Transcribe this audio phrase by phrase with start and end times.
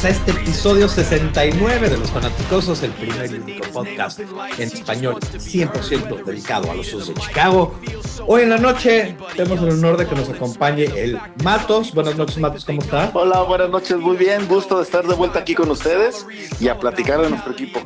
[0.00, 5.16] Bienvenidos, a este episodio 69 de Los Fanaticosos, el primer y único podcast en español
[5.20, 7.78] 100% dedicado a los Osos de Chicago.
[8.26, 11.92] Hoy en la noche tenemos el honor de que nos acompañe el Matos.
[11.92, 13.10] Buenas noches, Matos, ¿cómo está?
[13.14, 16.26] Hola, buenas noches, muy bien, gusto de estar de vuelta aquí con ustedes
[16.60, 17.80] y a platicar de nuestro equipo.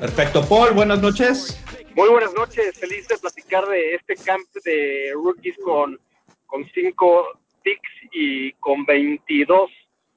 [0.00, 1.60] Perfecto, Paul, buenas noches.
[1.94, 5.98] Muy buenas noches, feliz de platicar de este camp de rookies con,
[6.46, 7.24] con cinco
[7.62, 9.70] picks y con 22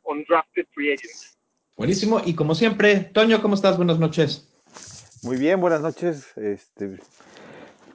[0.06, 1.35] undrafted free agents.
[1.78, 3.76] Buenísimo, y como siempre, Toño, ¿cómo estás?
[3.76, 4.48] Buenas noches.
[5.24, 6.26] Muy bien, buenas noches.
[6.38, 6.98] Este,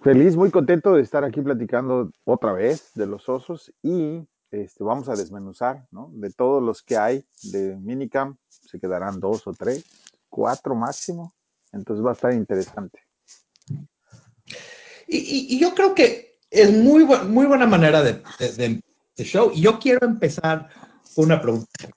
[0.03, 5.09] feliz, muy contento de estar aquí platicando otra vez de los osos y este, vamos
[5.09, 6.11] a desmenuzar, ¿no?
[6.13, 9.87] De todos los que hay de minicamp, se quedarán dos o tres,
[10.29, 11.35] cuatro máximo.
[11.73, 13.01] Entonces va a estar interesante.
[15.07, 18.23] Y, yo creo que es muy, muy buena manera de,
[18.59, 18.83] de,
[19.25, 19.51] show.
[19.55, 20.69] Y yo quiero empezar
[21.15, 21.89] con una pregunta.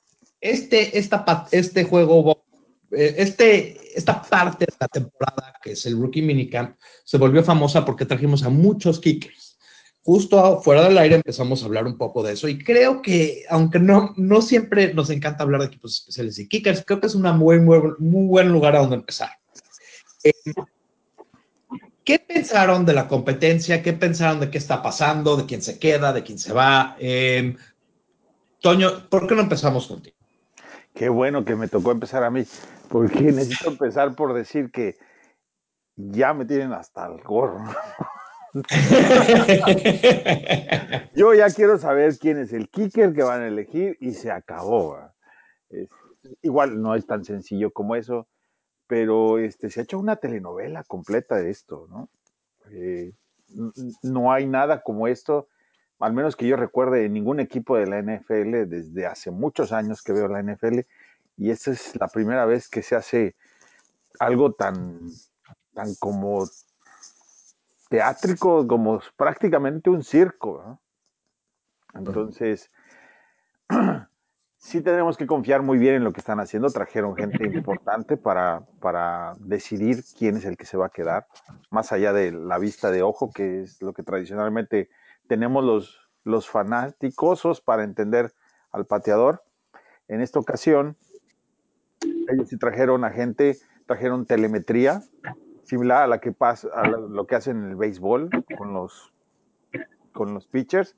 [0.43, 2.43] Este, esta, este juego,
[2.91, 7.85] eh, este, esta parte de la temporada, que es el Rookie Minicamp, se volvió famosa
[7.85, 9.57] porque trajimos a muchos kickers.
[10.03, 13.79] Justo fuera del aire empezamos a hablar un poco de eso y creo que, aunque
[13.79, 17.21] no, no siempre nos encanta hablar de equipos especiales y kickers, creo que es un
[17.37, 19.29] muy, muy, muy buen lugar a donde empezar.
[20.25, 20.33] Eh,
[22.03, 23.81] ¿Qué pensaron de la competencia?
[23.81, 25.37] ¿Qué pensaron de qué está pasando?
[25.37, 26.11] ¿De quién se queda?
[26.11, 26.97] ¿De quién se va?
[26.99, 27.55] Em,
[28.59, 30.12] Toño, ¿por qué no empezamos contigo?
[30.93, 32.45] Qué bueno que me tocó empezar a mí,
[32.89, 34.97] porque necesito empezar por decir que
[35.95, 37.63] ya me tienen hasta el gorro.
[41.15, 44.99] Yo ya quiero saber quién es el kicker que van a elegir y se acabó.
[46.41, 48.27] igual no es tan sencillo como eso
[48.93, 52.11] pero este, se ha hecho una telenovela completa de esto, ¿no?
[52.71, 53.11] Eh,
[54.03, 55.47] no hay nada como esto,
[56.03, 60.01] al menos que yo recuerde, en ningún equipo de la NFL desde hace muchos años
[60.01, 60.79] que veo la NFL,
[61.37, 63.35] y esta es la primera vez que se hace
[64.19, 64.99] algo tan,
[65.73, 66.45] tan como
[67.89, 70.61] teátrico, como prácticamente un circo.
[70.65, 70.81] ¿no?
[71.99, 72.69] Entonces,
[74.57, 76.69] sí tenemos que confiar muy bien en lo que están haciendo.
[76.69, 81.27] Trajeron gente importante para, para decidir quién es el que se va a quedar,
[81.69, 84.89] más allá de la vista de ojo, que es lo que tradicionalmente
[85.33, 88.35] tenemos los, los fanáticosos para entender
[88.71, 89.43] al pateador.
[90.07, 90.95] En esta ocasión,
[92.31, 93.57] ellos trajeron a gente,
[93.87, 95.01] trajeron telemetría,
[95.63, 99.11] similar a la que pasa, a lo que hacen en el béisbol con los,
[100.11, 100.95] con los pitchers.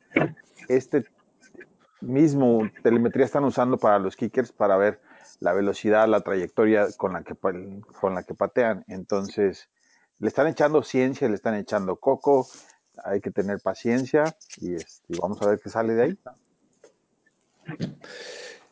[0.68, 1.06] Este
[2.02, 5.00] mismo telemetría están usando para los kickers para ver
[5.40, 8.84] la velocidad, la trayectoria con la que, con la que patean.
[8.90, 9.70] Entonces,
[10.20, 12.46] le están echando ciencia, le están echando coco,
[13.04, 16.18] hay que tener paciencia y, este, vamos a ver qué sale de ahí.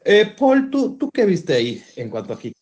[0.06, 2.62] Eh, Paul, ¿tú, ¿tú qué viste ahí en cuanto a kickers?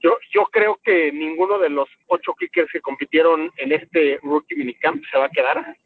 [0.00, 5.02] Yo, yo creo que ninguno de los ocho kickers que compitieron en este Rookie Minicamp
[5.10, 5.76] se va a quedar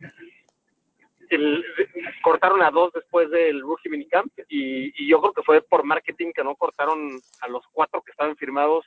[1.30, 1.64] el,
[2.22, 6.32] cortaron a dos después del Rookie Minicamp y, y yo creo que fue por marketing
[6.34, 8.84] que no cortaron a los cuatro que estaban firmados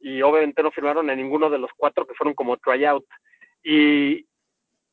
[0.00, 3.04] y obviamente no firmaron a ninguno de los cuatro que fueron como tryout.
[3.62, 4.26] Y,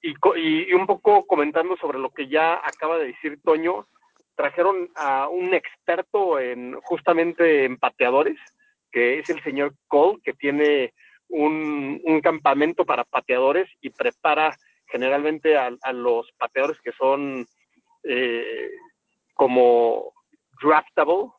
[0.02, 3.88] y, y, un poco comentando sobre lo que ya acaba de decir Toño,
[4.36, 8.38] trajeron a un experto en justamente en pateadores,
[8.92, 10.94] que es el señor Cole, que tiene
[11.30, 14.56] un, un campamento para pateadores y prepara
[14.88, 17.46] generalmente a, los pateadores que son
[18.04, 18.70] eh,
[19.34, 20.14] como
[20.62, 21.32] draftable,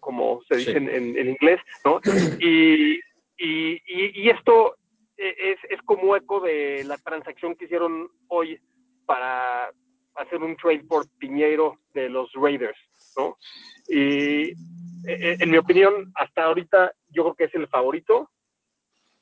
[0.00, 2.00] como se dice en, inglés, ¿no?
[2.40, 2.98] Y,
[3.38, 4.76] y, esto
[5.16, 8.60] e, es, como eco de la transacción que hicieron hoy
[9.06, 9.70] para
[10.16, 12.78] hacer un trade por Piñeiro de los Raiders,
[13.16, 13.36] ¿no?
[13.88, 14.54] Y e,
[15.06, 18.30] e, en mi opinión, hasta ahorita yo creo que es el favorito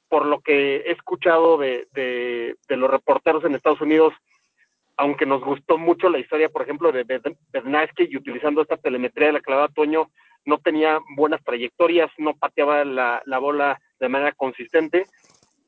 [0.08, 4.14] por lo que he escuchado de, de, los reporteros en Estados Unidos,
[4.96, 7.04] aunque nos gustó mucho la historia, por ejemplo, de
[7.50, 10.10] Bernasky y utilizando esta telemetría de la clavada Toño,
[10.44, 15.06] no tenía buenas trayectorias, no pateaba la, la bola de manera consistente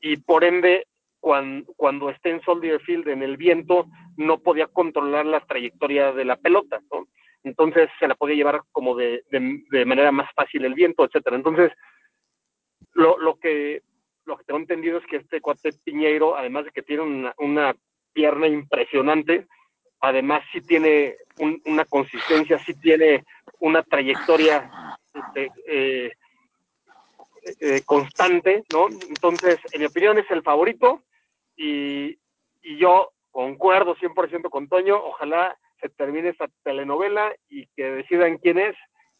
[0.01, 0.85] y por ende
[1.19, 6.25] cuando, cuando esté en Soldier Field en el viento no podía controlar la trayectoria de
[6.25, 6.79] la pelota,
[7.43, 11.35] Entonces se la podía llevar como de, de, manera más fácil el viento, etcétera.
[11.35, 11.71] Entonces,
[12.93, 13.81] lo, lo que
[14.27, 17.75] lo que tengo entendido es que este cuate Piñeiro, además de que tiene una,
[18.13, 19.47] pierna impresionante,
[20.01, 21.15] además sí tiene
[21.65, 23.23] una consistencia, sí tiene
[23.59, 26.11] una trayectoria este, eh,
[27.59, 28.87] eh, constante, ¿no?
[28.87, 31.03] Entonces, en mi opinión es el favorito
[31.55, 32.17] y,
[32.61, 38.57] y yo concuerdo 100% con Toño, ojalá se termine esta telenovela y que decidan quién
[38.57, 38.75] es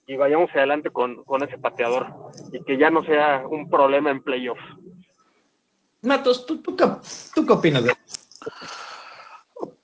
[0.08, 2.08] y vayamos adelante con, con ese pateador
[2.52, 4.64] y que ya no sea un problema en playoffs.
[6.02, 6.86] Matos, ¿tú, tú, qué,
[7.36, 7.84] tú qué opinas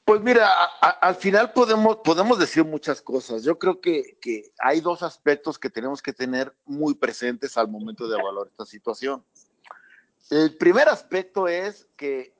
[0.05, 0.51] Pues mira,
[0.81, 3.43] al final podemos, podemos decir muchas cosas.
[3.43, 8.07] Yo creo que, que, hay dos aspectos que tenemos que tener muy presentes al momento
[8.07, 9.23] de evaluar esta situación.
[10.29, 12.33] El primer aspecto es que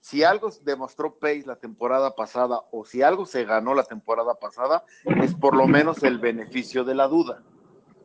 [0.00, 4.84] si algo demostró Pace la temporada pasada o si algo se ganó la temporada pasada,
[5.22, 7.44] es por lo menos el beneficio de la duda.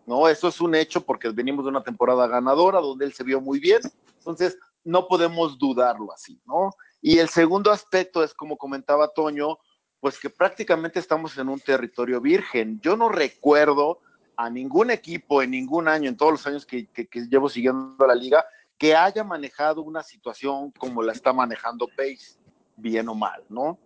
[0.06, 0.28] ¿no?
[0.28, 3.60] Eso es un hecho porque venimos de una temporada ganadora donde él se vio muy
[3.60, 3.82] bien.
[4.18, 6.72] Entonces, no podemos dudarlo así, ¿no?
[7.06, 9.58] Y el segundo aspecto es, como comentaba Toño,
[10.00, 12.80] pues que prácticamente estamos en un territorio virgen.
[12.80, 14.00] Yo no recuerdo
[14.38, 16.88] a ningún equipo en ningún año, en todos los años que,
[17.30, 18.46] llevo siguiendo la liga,
[18.78, 22.40] que haya manejado una situación como la está manejando Pace,
[22.78, 23.78] bien o mal, ¿no?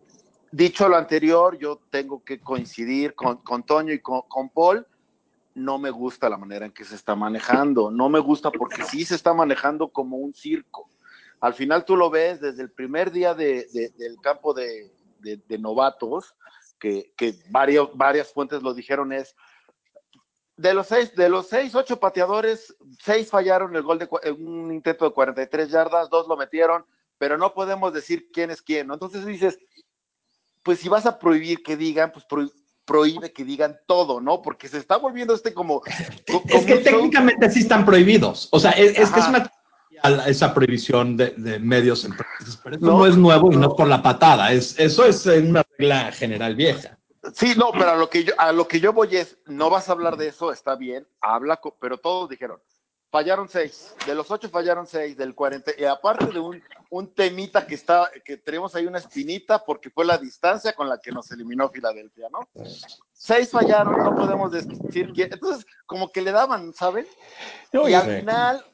[0.51, 4.85] Dicho lo anterior, yo tengo que coincidir con, con Toño y con, Paul.
[5.55, 7.89] No me gusta la manera en que se está manejando.
[7.89, 10.87] No me gusta porque sí se está manejando como un circo.
[11.39, 15.57] Al final tú lo ves desde el primer día de, de, del campo de, de
[15.59, 16.35] novatos,
[16.79, 19.35] que, que varios, varias fuentes lo dijeron, es
[20.55, 25.05] de los seis, de los seis, ocho pateadores, seis fallaron el gol de un intento
[25.05, 26.83] de 43 yardas, dos lo metieron,
[27.17, 28.95] pero no podemos decir quién es quién, ¿no?
[28.95, 29.59] Entonces dices,
[30.63, 32.49] pues si vas a prohibir que digan, pues pro,
[32.85, 34.41] prohíbe que digan todo, ¿no?
[34.41, 35.81] Porque se está volviendo este como...
[35.81, 37.53] como es que técnicamente show.
[37.53, 39.51] sí están prohibidos, o sea, es, es que es una
[40.27, 43.73] esa prohibición de, de medios empresas, pero eso no, no, es nuevo y no es
[43.73, 46.97] por la patada, es, eso es una regla general vieja.
[47.33, 49.89] Sí, no, pero a lo que yo, a lo que yo voy es, no vas
[49.89, 52.59] a hablar de eso, está bien, habla, pero todos dijeron,
[53.09, 57.65] fallaron seis, de los ocho fallaron seis, del 40, y aparte de un, un temita
[57.65, 61.29] que está, que tenemos ahí una espinita porque fue la distancia con la que nos
[61.31, 62.47] eliminó Filadelfia, ¿no?
[63.11, 67.07] Seis fallaron, no podemos decir quién, entonces como que le daban, ¿saben?
[67.71, 68.65] Y al final,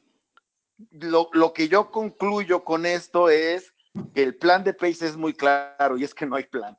[0.92, 3.74] lo, lo que yo concluyo con esto es
[4.14, 6.78] que el plan de Pace es muy claro y es que no hay plan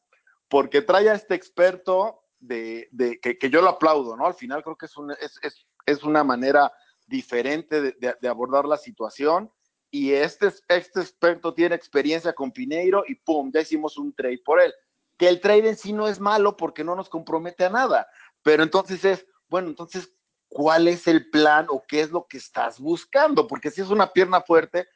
[0.54, 4.26] porque trae a este experto de, de que, que, yo lo aplaudo, ¿no?
[4.26, 6.72] Al final creo que es, un, es, es, es una manera
[7.08, 9.50] diferente de, de, abordar la situación
[9.90, 14.60] y este, este experto tiene experiencia con Pineiro y pum, ya hicimos un trade por
[14.60, 14.72] él.
[15.16, 18.06] Que el trade en sí no es malo porque no nos compromete a nada,
[18.42, 20.14] pero entonces es, bueno, entonces,
[20.54, 23.48] ¿cuál es el plan o qué es lo que estás buscando?
[23.48, 24.86] Porque si es una pierna fuerte,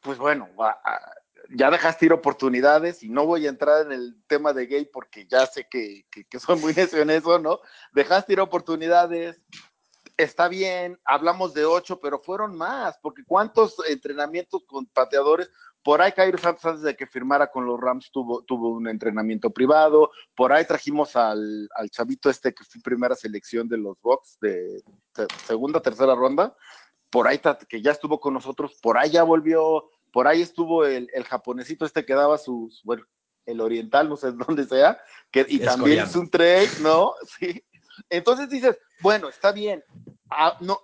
[0.00, 0.78] pues bueno, va,
[1.48, 5.26] ya dejaste ir oportunidades y no voy a entrar en el tema de gay porque
[5.26, 7.60] ya sé que, que, que soy muy necio en eso, ¿no?
[7.94, 9.40] Dejaste ir oportunidades,
[10.18, 15.50] está bien, hablamos de ocho, pero fueron más, porque cuántos entrenamientos con pateadores,
[15.84, 19.50] por ahí Cairo Santos antes de que firmara con los Rams tuvo, tuvo un entrenamiento
[19.50, 24.38] privado, por ahí trajimos al, al chavito este que fue primera selección de los Bucks
[24.40, 24.82] de,
[25.16, 26.56] de segunda, tercera ronda,
[27.10, 31.10] por ahí que ya estuvo con nosotros, por ahí ya volvió por ahí estuvo el,
[31.12, 33.04] el japonesito este que daba sus, bueno,
[33.46, 34.96] el oriental, no sé dónde sea,
[35.32, 36.08] que, y es también coreano.
[36.08, 37.14] es un trade, ¿no?
[37.38, 37.64] Sí.
[38.08, 39.82] Entonces dices, bueno, está bien,
[40.30, 40.78] a, no,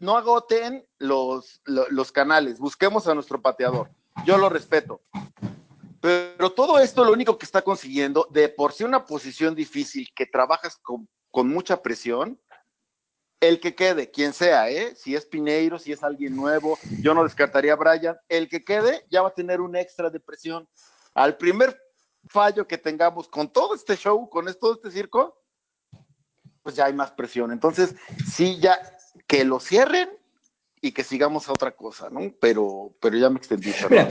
[0.00, 3.90] no agoten los, los, los canales, busquemos a nuestro pateador.
[4.24, 5.02] Yo lo respeto.
[6.00, 10.26] Pero todo esto lo único que está consiguiendo, de por sí una posición difícil que
[10.26, 12.40] trabajas con, con mucha presión,
[13.40, 14.94] el que quede, quien sea, ¿eh?
[14.96, 19.04] si es Pineiro, si es alguien nuevo, yo no descartaría a Brian, el que quede
[19.10, 20.68] ya va a tener un extra de presión.
[21.14, 21.76] Al primer
[22.28, 25.40] fallo que tengamos con todo este show, con todo este circo,
[26.62, 27.50] pues ya hay más presión.
[27.50, 27.94] Entonces,
[28.32, 28.80] sí, ya
[29.32, 30.10] que lo cierren
[30.82, 32.34] y que sigamos a otra cosa, ¿no?
[32.38, 33.72] Pero, pero ya me extendí.
[33.88, 34.10] Mira,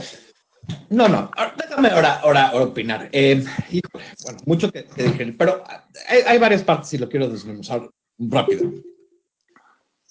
[0.90, 3.08] no, no, déjame ahora, ahora, ahora opinar.
[3.12, 5.62] Eh, híjole, bueno, mucho que, que dije, pero
[6.08, 7.88] hay, hay, varias partes y lo quiero desmenuzar
[8.18, 8.72] rápido.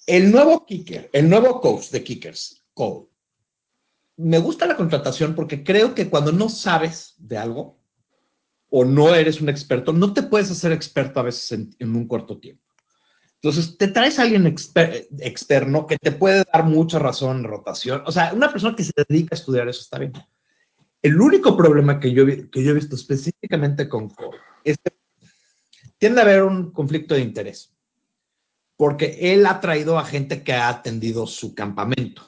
[0.06, 3.08] El nuevo kicker, el nuevo coach de kickers, Cole,
[4.16, 7.78] me gusta la contratación porque creo que cuando no sabes de algo
[8.70, 12.08] o no eres un experto, no te puedes hacer experto a veces en, en un
[12.08, 12.71] corto tiempo.
[13.42, 18.04] Entonces, te traes a alguien exper externo que te puede dar mucha razón rotación.
[18.06, 20.12] O sea, una persona que se dedica a estudiar eso está bien.
[21.02, 24.92] El único problema que yo, que yo he visto específicamente con Cole es que
[25.98, 27.74] tiende a haber un conflicto de interés
[28.76, 32.22] porque él ha traído a gente que ha atendido su campamento.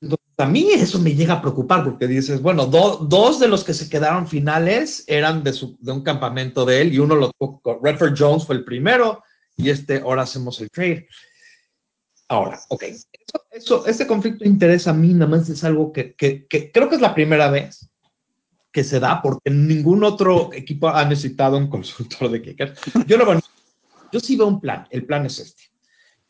[0.00, 3.62] Entonces, a mí eso me llega a preocupar porque dices, bueno, do, dos de los
[3.62, 7.30] que se quedaron finales eran de, su, de un campamento de él y uno lo
[7.32, 9.22] tuvo, Redford Jones fue el primero
[9.56, 11.08] y este, ahora hacemos el trade.
[12.28, 16.14] Ahora, ok, eso, eso, este conflicto de interés a mí nada más es algo que,
[16.14, 17.88] que, creo que es la primera vez
[18.72, 22.78] que se da porque ningún otro equipo ha necesitado un consultor de kickers.
[23.06, 23.40] Yo, lo,
[24.12, 24.86] yo sí veo un plan.
[24.90, 25.62] El plan es este.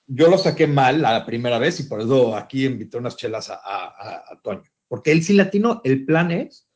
[0.07, 3.55] Yo lo saqué mal la primera vez y por eso aquí invité unas chelas a,
[3.57, 4.71] a, a Toño.
[4.87, 6.69] Porque él sí latino, el plan es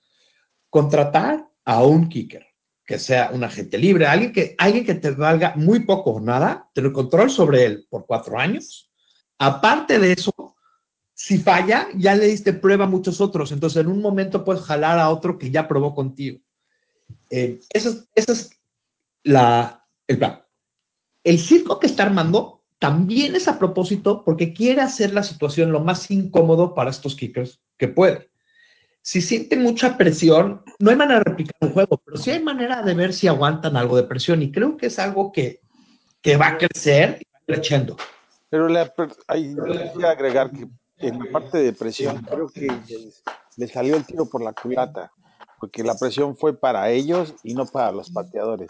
[0.71, 2.50] contratar a un kicker
[2.91, 6.69] que sea un agente libre, alguien que, alguien que te valga muy poco o nada,
[6.75, 8.91] tener control sobre él por cuatro años.
[9.39, 10.57] Aparte de eso,
[11.15, 13.53] si falla, ya le diste prueba a muchos otros.
[13.53, 16.41] Entonces, en un momento puedes jalar a otro que ya probó contigo.
[17.31, 18.51] Eh, ese, es
[19.23, 20.43] la, el plan.
[21.23, 25.79] El circo que está armando también es a propósito porque quiere hacer la situación lo
[25.79, 28.31] más incómodo para estos kickers que puede.
[29.03, 32.83] Si sienten mucha presión, no hay manera de replicar un juego, pero sí hay manera
[32.83, 35.61] de ver si aguantan algo de presión y creo que es algo que,
[36.21, 37.97] que va a crecer y va creciendo.
[38.51, 38.93] Pero le,
[39.27, 39.57] hay,
[40.07, 42.69] agregar que en la parte de presión creo que
[43.57, 45.11] le salió el tiro por la culata,
[45.59, 48.69] porque la presión fue para ellos y no para los pateadores.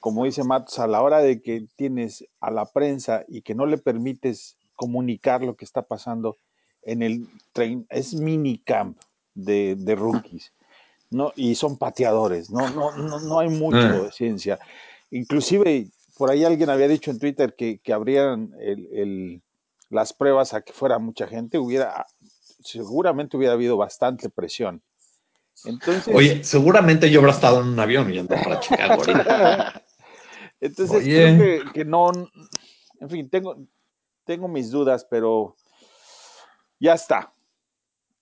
[0.00, 3.64] Como dice Matos, a la hora de que tienes a la prensa y que no
[3.64, 6.36] le permites comunicar lo que está pasando
[6.82, 8.98] en el tren, es minicamp
[9.34, 10.52] de, de rookies.
[11.10, 13.92] No, y son pateadores, no, no, no, no hay mucho ah.
[14.04, 14.58] de ciencia.
[15.10, 19.42] Inclusive, por ahí alguien había dicho en Twitter que, que abrieran el, el,
[19.90, 22.06] las pruebas a que fuera mucha gente, hubiera,
[22.64, 24.82] seguramente hubiera habido bastante presión.
[25.64, 29.02] Entonces, Oye, seguramente yo habría estado en un avión yendo para Chicago.
[30.60, 32.10] Entonces, creo que, que, no,
[33.00, 33.56] en fin, tengo,
[34.24, 35.56] tengo mis dudas, pero
[36.80, 37.32] ya está.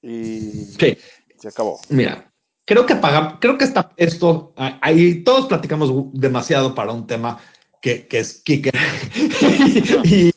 [0.02, 0.96] Y sí.
[1.38, 1.80] se acabó.
[1.88, 2.32] Mira,
[2.64, 7.38] creo que paga, creo que está esto, ahí todos platicamos demasiado para un tema
[7.80, 8.74] que, que es kicker.
[10.04, 10.32] y,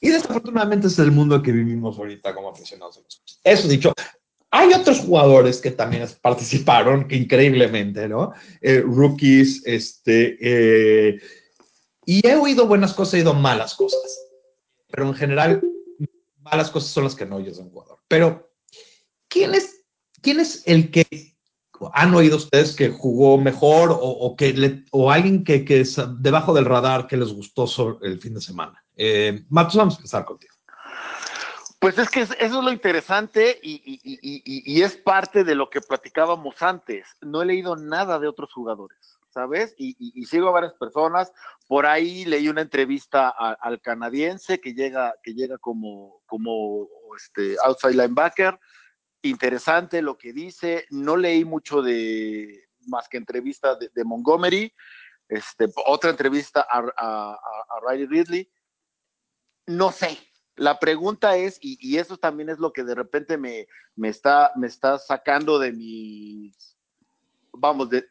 [0.00, 3.02] y desafortunadamente es el mundo que vivimos ahorita como aficionados.
[3.42, 3.92] Eso dicho,
[4.50, 8.32] hay otros jugadores que también participaron, que increíblemente, ¿no?
[8.60, 11.20] Eh, rookies, este, eh,
[12.06, 14.20] y he oído buenas cosas, he oído malas cosas,
[14.92, 15.60] pero en general,
[16.38, 17.98] malas cosas son las que no oyes de un jugador.
[18.06, 18.53] Pero,
[19.34, 19.84] ¿quién es,
[20.22, 21.04] quién es el que
[21.92, 26.64] han oído ustedes que jugó mejor o, que o alguien que, que, es debajo del
[26.64, 27.66] radar que les gustó
[28.02, 28.82] el fin de semana?
[28.96, 30.54] Eh, Matos, vamos a empezar contigo.
[31.80, 37.06] Pues es que eso es lo interesante y, es parte de lo que platicábamos antes.
[37.20, 39.74] No he leído nada de otros jugadores, ¿sabes?
[39.76, 41.30] Y, sigo a varias personas.
[41.66, 46.88] Por ahí leí una entrevista al canadiense que llega, que llega como, como
[47.18, 48.58] este, outside linebacker.
[49.24, 50.84] Interesante lo que dice.
[50.90, 54.70] No leí mucho de más que entrevista de, Montgomery.
[55.28, 57.38] Este, otra entrevista a,
[57.88, 58.52] Riley Ridley
[59.66, 60.18] no sé.
[60.56, 63.66] La pregunta es, y, y, eso también es lo que de repente me,
[63.96, 66.76] me, está, me está sacando de mis,
[67.50, 68.06] vamos, de,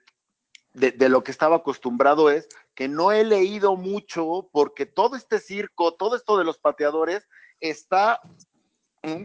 [0.73, 5.93] de, lo que estaba acostumbrado es que no he leído mucho porque todo este circo,
[5.93, 7.27] todo esto de los pateadores
[7.59, 8.19] está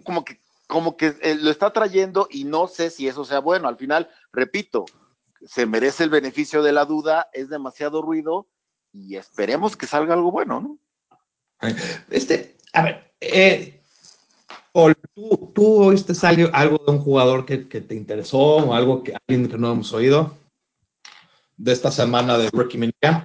[0.04, 0.38] como que,
[0.68, 3.66] como que eh, lo está trayendo y no sé si eso sea bueno.
[3.66, 4.84] Al final, repito,
[5.44, 8.46] se merece el beneficio de la duda, es demasiado ruido
[8.92, 10.78] y esperemos que salga algo bueno, ¿no?
[12.10, 13.80] Este, a ver, eh,
[15.14, 16.12] ¿tú, ¿tú, oíste
[16.52, 19.92] algo de un jugador que, que, te interesó o algo que alguien que no hemos
[19.92, 20.36] oído
[21.56, 23.24] de esta semana de Rookie Minicamp?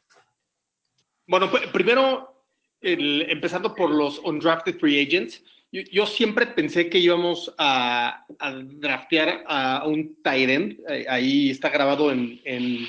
[1.28, 2.46] Bueno, pues, primero,
[2.82, 8.52] el, empezando por los undrafted free agents, yo, yo siempre pensé que íbamos a, a
[8.52, 10.78] draftear a un tight end,
[11.10, 12.88] ahí está grabado en, en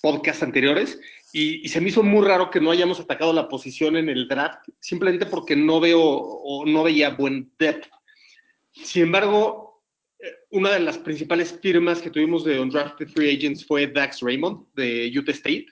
[0.00, 1.00] podcasts anteriores,
[1.32, 4.28] y, y, se me hizo muy raro que no hayamos atacado la posición en el
[4.28, 7.90] draft, simplemente porque no veo o no veía buen depth.
[8.72, 9.82] Sin embargo,
[10.20, 14.66] eh, una de las principales firmas que tuvimos de undrafted free agents fue Dax Raymond
[14.74, 15.66] de Utah State.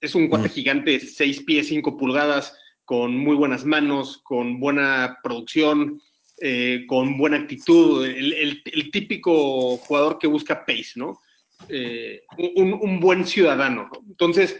[0.00, 0.52] Es un cuate mm.
[0.52, 6.00] gigante, 6 pies, 5 pulgadas, con muy buenas manos, con buena producción,
[6.40, 8.62] eh, con buena actitud, el,
[8.92, 11.20] típico jugador que busca pace, ¿no?
[11.68, 13.90] eh, un, buen ciudadano.
[14.08, 14.56] Entonces,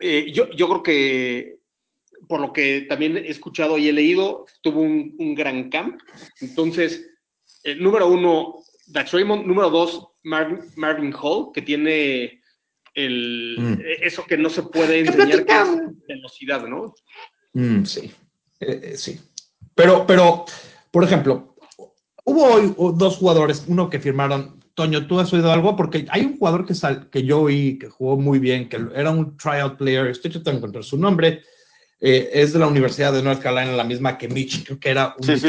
[0.00, 1.58] eh, yo, yo, creo que,
[2.28, 6.00] por lo que también he escuchado y he leído, tuvo un, gran camp.
[6.40, 7.08] Entonces,
[7.78, 8.56] número uno,
[8.88, 9.46] Dax Raymond.
[9.46, 12.39] Número dos, Marvin, Marvin Hall, que tiene
[12.94, 13.78] el, mm.
[14.02, 16.94] eso que no se puede enseñar, que es velocidad, ¿no?
[17.52, 18.10] Mm, sí,
[18.60, 19.20] eh, sí.
[19.74, 20.44] Pero, pero,
[20.90, 21.56] por ejemplo,
[22.24, 25.76] hubo hoy dos jugadores, uno que firmaron Toño, ¿tú has oído algo?
[25.76, 29.10] Porque hay un jugador que, sal, que yo oí que jugó muy bien, que era
[29.10, 31.42] un tryout player, estoy tratando de encontrar su nombre,
[32.00, 35.14] eh, es de la Universidad de North Carolina, la misma que Mitch, creo que era
[35.18, 35.48] un sí, sí,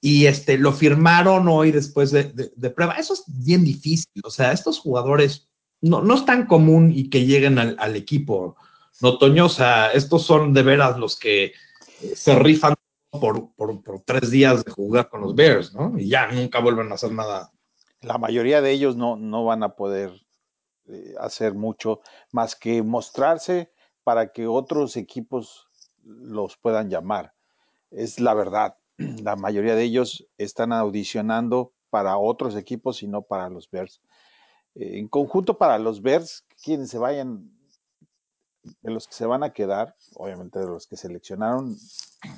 [0.00, 2.94] y este, lo firmaron hoy después de, de, prueba.
[2.94, 4.10] Eso es bien difícil.
[4.24, 5.49] O sea, estos jugadores
[5.80, 8.56] no, no es tan común y que lleguen al, equipo.
[9.00, 11.52] No, Toño, o sea, estos son de veras los que
[12.14, 12.74] se rifan
[13.10, 15.98] por, por, por, tres días de jugar con los Bears, ¿no?
[15.98, 17.50] Y ya nunca vuelven a hacer nada.
[18.02, 20.12] La mayoría de ellos no, no van a poder
[20.88, 22.00] eh, hacer mucho
[22.32, 23.70] más que mostrarse
[24.04, 25.68] para que otros equipos
[26.04, 27.34] los puedan llamar.
[27.90, 28.76] Es la verdad.
[28.96, 34.00] La mayoría de ellos están audicionando para otros equipos y no para los Bears.
[34.74, 37.50] Eh, en conjunto para los Bears, quienes se vayan,
[38.82, 41.76] de los que se van a quedar, obviamente de los que seleccionaron,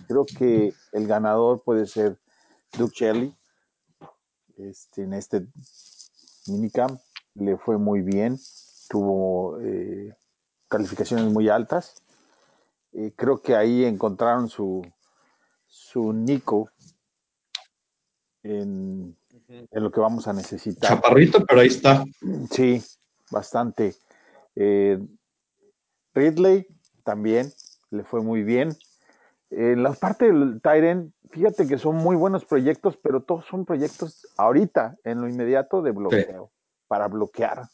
[0.07, 2.19] creo que el ganador puede ser
[2.79, 3.37] Duke Shelley.
[4.57, 5.47] Este, en este
[6.47, 7.01] minicamp
[7.35, 8.39] le fue muy bien,
[8.89, 10.15] tuvo eh,
[10.69, 12.03] calificaciones muy altas.
[12.93, 14.83] Eh, creo que ahí encontraron su,
[15.67, 16.71] su Nico
[18.43, 19.17] en,
[19.53, 20.91] en, lo que vamos a necesitar.
[20.91, 22.05] Chaparrito, pero ahí está.
[22.51, 22.83] Sí,
[23.31, 23.95] bastante.
[24.57, 24.99] Eh,
[26.15, 26.67] Ridley
[27.05, 27.53] también
[27.91, 28.77] le fue muy bien.
[29.51, 34.27] En la parte del Tyren, fíjate que son muy buenos proyectos, pero todos son proyectos
[34.37, 36.73] ahorita, en lo inmediato de bloqueo, sí.
[36.89, 37.69] para bloquear.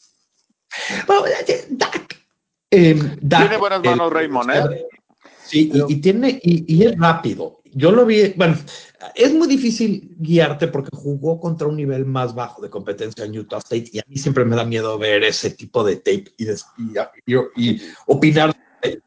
[2.71, 4.87] Eh, tiene buenas manos eh, Raymond, ¿eh?
[5.43, 7.58] Sí, y, y, tiene, y, y, es rápido.
[7.73, 8.55] Yo lo vi, bueno,
[9.15, 13.57] es muy difícil guiarte porque jugó contra un nivel más bajo de competencia en Utah
[13.57, 17.35] State y a mí siempre me da miedo ver ese tipo de tape y, y,
[17.55, 18.55] y opinar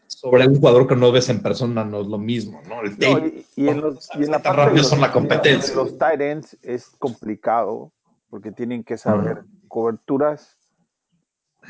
[0.06, 2.82] sobre un jugador que no ves en persona no es lo mismo, ¿no?
[2.82, 5.74] El tape, no, y, en los, y en la parte de los, son la competencia.
[5.74, 7.90] los tight ends es complicado
[8.30, 10.56] porque tienen que saber coberturas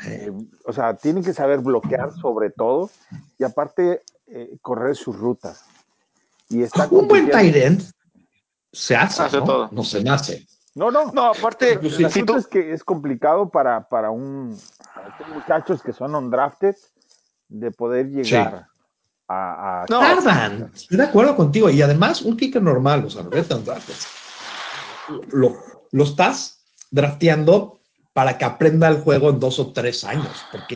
[0.07, 0.33] eh,
[0.65, 2.91] o sea, tienen que saber bloquear sobre todo
[3.39, 5.65] y aparte eh, correr sus rutas.
[6.53, 7.91] Y está un buen tight end
[8.73, 9.45] se hace, hace ¿no?
[9.45, 9.69] todo.
[9.73, 10.47] No se nace.
[10.75, 11.13] No, no.
[11.13, 12.39] No, aparte, el si asunto tú...
[12.39, 14.59] es que es complicado para, para un
[14.95, 16.75] para muchachos que son undrafted
[17.49, 18.81] de poder llegar sí.
[19.29, 20.71] a, a, No, tardan.
[20.75, 21.69] Estoy de acuerdo contigo.
[21.69, 23.31] Y además, un kicker normal, o sea, no
[25.91, 27.81] lo estás drafteando
[28.13, 30.75] para que aprenda el juego en dos o tres años, porque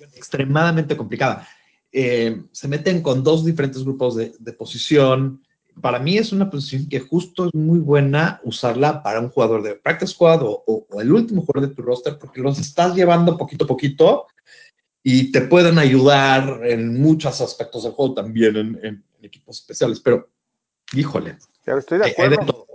[0.00, 1.46] es extremadamente complicada.
[1.92, 5.42] Eh, se meten con dos diferentes grupos de, de, posición.
[5.80, 9.74] Para mí es una posición que justo es muy buena usarla para un jugador de
[9.74, 13.36] practice squad o, o, o el último jugador de tu roster, porque los estás llevando
[13.38, 14.26] poquito a poquito
[15.02, 20.00] y te pueden ayudar en muchos aspectos del juego también en, en, en equipos especiales.
[20.00, 20.28] Pero,
[20.92, 21.38] híjole.
[21.64, 22.66] Pero estoy de acuerdo de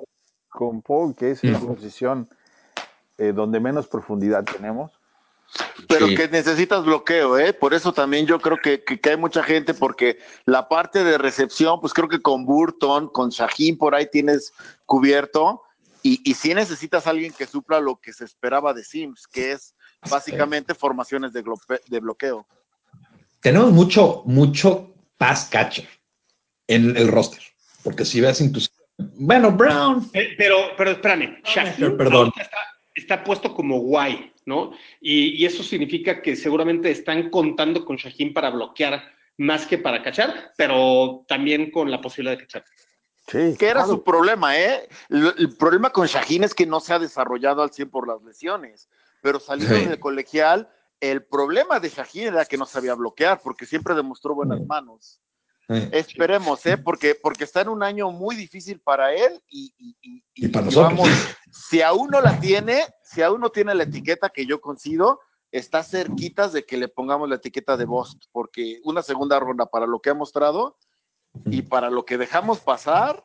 [0.48, 2.30] con Paul, que es la posición
[3.18, 4.92] eh, donde menos profundidad tenemos.
[5.88, 6.16] Pero sí.
[6.16, 7.54] que necesitas bloqueo, ¿eh?
[7.54, 11.18] Por eso también yo creo que, que, que, hay mucha gente, porque la parte de
[11.18, 14.54] recepción, pues creo que con Burton, con Shaheen por ahí tienes
[14.86, 15.64] cubierto,
[16.04, 19.52] y, y sí necesitas a alguien que supla lo que se esperaba de Sims, que
[19.52, 19.76] es
[20.10, 20.80] básicamente sí.
[20.80, 21.44] formaciones de,
[21.88, 22.48] de, bloqueo.
[23.42, 25.88] Tenemos mucho, mucho pass catcher
[26.68, 27.42] en el roster,
[27.84, 30.10] porque si ves inclusive, bueno, Brown.
[30.12, 32.32] Pero, pero espérame, Shaheen perdón.
[32.40, 32.58] Está,
[32.96, 34.72] está puesto como guay, ¿no?
[35.00, 39.04] Y, y, eso significa que seguramente están contando con Shaheen para bloquear
[39.38, 42.66] más que para cachar, pero también con la posibilidad de cachar.
[43.28, 43.90] Sí, que era claro.
[43.90, 44.88] su problema, ¿eh?
[45.10, 48.22] El, el, problema con Shaheen es que no se ha desarrollado al 100 por las
[48.24, 48.90] lesiones,
[49.22, 49.86] pero saliendo sí.
[49.86, 54.66] del colegial, el problema de Shaheen era que no sabía bloquear, porque siempre demostró buenas
[54.66, 55.22] manos.
[55.72, 55.90] Sí.
[55.92, 56.78] Esperemos, ¿eh?
[56.78, 60.66] Porque, porque está en un año muy difícil para él y, y, y, y para
[60.66, 60.98] nosotros.
[60.98, 61.10] Vamos,
[61.52, 65.20] si aún no la tiene, si aún no tiene la etiqueta que yo coincido,
[65.52, 69.86] está cerquitas de que le pongamos la etiqueta de Bost, porque una segunda ronda para
[69.86, 70.78] lo que ha mostrado
[71.46, 73.24] y para lo que dejamos pasar.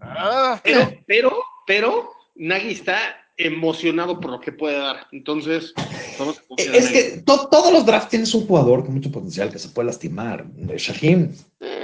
[0.00, 0.60] ¡ah!
[0.62, 2.98] Pero, pero, pero, Nagy está
[3.36, 5.06] emocionado por lo que puede dar.
[5.12, 5.72] Entonces,
[6.18, 9.58] vamos a es que to todos los drafts tienen un jugador con mucho potencial que
[9.58, 10.46] se puede lastimar.
[10.76, 11.34] Shaheen.
[11.60, 11.83] Eh.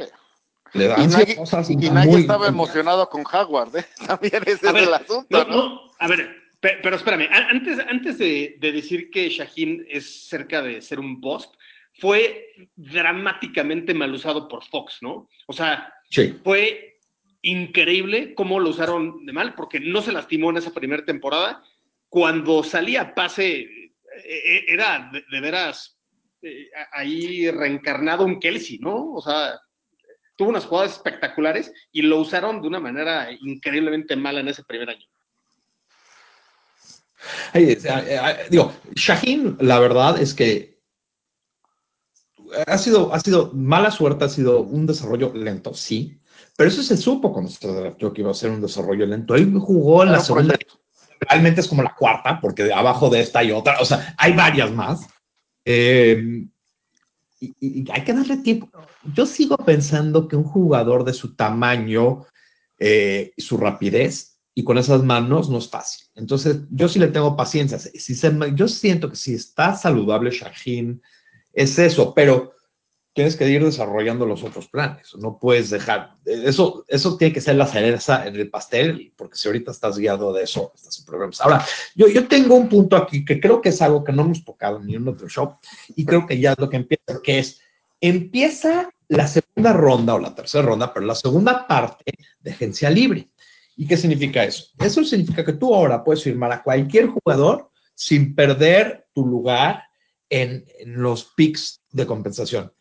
[0.73, 2.49] Le dan y Nagy, cosas y Nagy muy, estaba muy...
[2.49, 3.87] emocionado con Howard, ¿eh?
[4.07, 5.57] También ese a es ver, el asunto, no, ¿no?
[5.57, 10.83] no a ver, pero espérame, antes, antes de, de, decir que Shaheen es cerca de
[10.83, 11.55] ser un bust,
[11.95, 15.29] fue dramáticamente mal usado por Fox, ¿no?
[15.47, 16.39] O sea, sí.
[16.45, 16.99] fue
[17.43, 21.63] increíble cómo lo usaron de mal, porque no se lastimó en esa primera temporada.
[22.09, 25.99] Cuando salía pase, e, e, era de, de veras
[26.43, 29.13] eh, ahí reencarnado un Kelsey, ¿no?
[29.13, 29.61] O sea,
[30.41, 34.89] tuvo unas jugadas espectaculares y lo usaron de una manera increíblemente mala en ese primer
[34.89, 35.07] año.
[37.53, 37.77] Hey,
[38.49, 40.81] digo, Shaheen, la verdad es que
[42.67, 46.19] ha sido, ha sido mala suerte, ha sido un desarrollo lento, sí,
[46.57, 49.35] Pero eso se supo cuando se drafteó que iba a ser un desarrollo lento.
[49.35, 50.59] Él jugó en la segunda,
[51.21, 54.73] realmente es como la cuarta, porque abajo de esta hay otra, o sea, hay varias
[54.73, 55.07] más.
[55.67, 56.47] Eh,
[57.41, 58.71] y, hay que darle tiempo.
[59.15, 62.27] Yo sigo pensando que un jugador de su tamaño,
[62.79, 66.07] eh, su rapidez y con esas manos no es fácil.
[66.15, 67.79] Entonces, yo sí le tengo paciencia.
[68.55, 71.01] Yo siento que si está saludable Shaheen,
[71.53, 72.53] es eso, pero
[73.13, 75.15] tienes que ir desarrollando los otros planes.
[75.17, 79.49] No puedes dejar, eso, eso tiene que ser la cereza en el pastel, porque si
[79.49, 81.41] ahorita estás guiado de eso, estás en problemas.
[81.41, 84.45] Ahora, yo, yo tengo un punto aquí que creo que es algo que no hemos
[84.45, 85.57] tocado ni en otro show,
[85.97, 87.61] y creo que ya es lo que empieza, que es,
[88.01, 92.05] empieza la segunda ronda o la tercera ronda, pero la segunda parte
[92.41, 93.29] de agencia libre.
[93.77, 94.67] ¿Y qué significa eso?
[94.79, 99.83] Eso significa que tú ahora puedes firmar a cualquier jugador sin perder tu lugar
[100.29, 102.73] en, en los picks de compensación.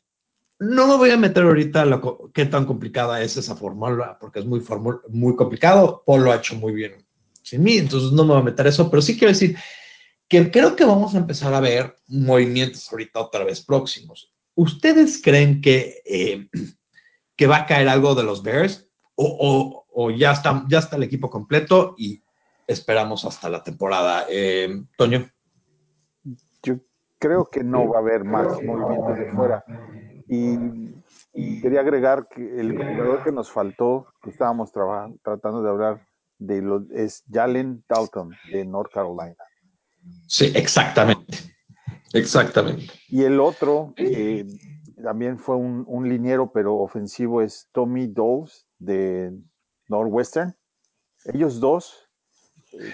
[0.60, 4.40] No me voy a meter ahorita en lo, qué tan complicada es esa fórmula, porque
[4.40, 4.62] es muy,
[5.10, 6.04] muy complicado.
[6.06, 7.06] Paul lo ha hecho muy bien
[7.50, 9.58] sin mí, entonces no me voy a meter eso, pero sí quiero decir
[10.28, 14.32] que creo que vamos a empezar a ver movimientos ahorita otra vez próximos.
[14.54, 16.48] ¿Ustedes creen que, eh,
[17.36, 20.98] que va a caer algo de los Bears o, o, o, ya, está, ya está
[20.98, 22.22] el equipo completo y
[22.68, 24.28] esperamos hasta la temporada?
[24.30, 25.28] Eh, Toño.
[26.62, 26.76] Yo
[27.18, 29.66] creo que no va a haber más movimientos de fuera.
[30.30, 30.58] Y,
[31.34, 36.62] y, quería agregar que el jugador que nos faltó, que estábamos tratando de hablar de
[36.62, 39.36] lo, es Jalen Dalton de North Carolina.
[40.28, 41.38] Sí, exactamente.
[42.14, 42.86] Exactamente.
[43.08, 44.46] Y el otro, que
[45.04, 49.32] también fue un, un liniero, pero ofensivo, es Tommy Dawes de
[49.88, 50.56] Northwestern.
[51.26, 52.10] Ellos dos
[52.74, 52.94] eh,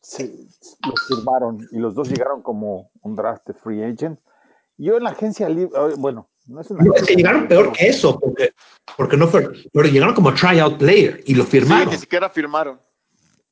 [0.00, 4.18] se, los firmaron y los dos llegaron como un draft de free agent.
[4.76, 7.88] Yo en la agencia libre, bueno, no es, una no, es que llegaron peor que
[7.88, 8.52] eso, porque,
[8.96, 11.88] porque no fue, pero llegaron como tryout player y lo firmaron.
[11.88, 12.80] Sí, ni siquiera firmaron.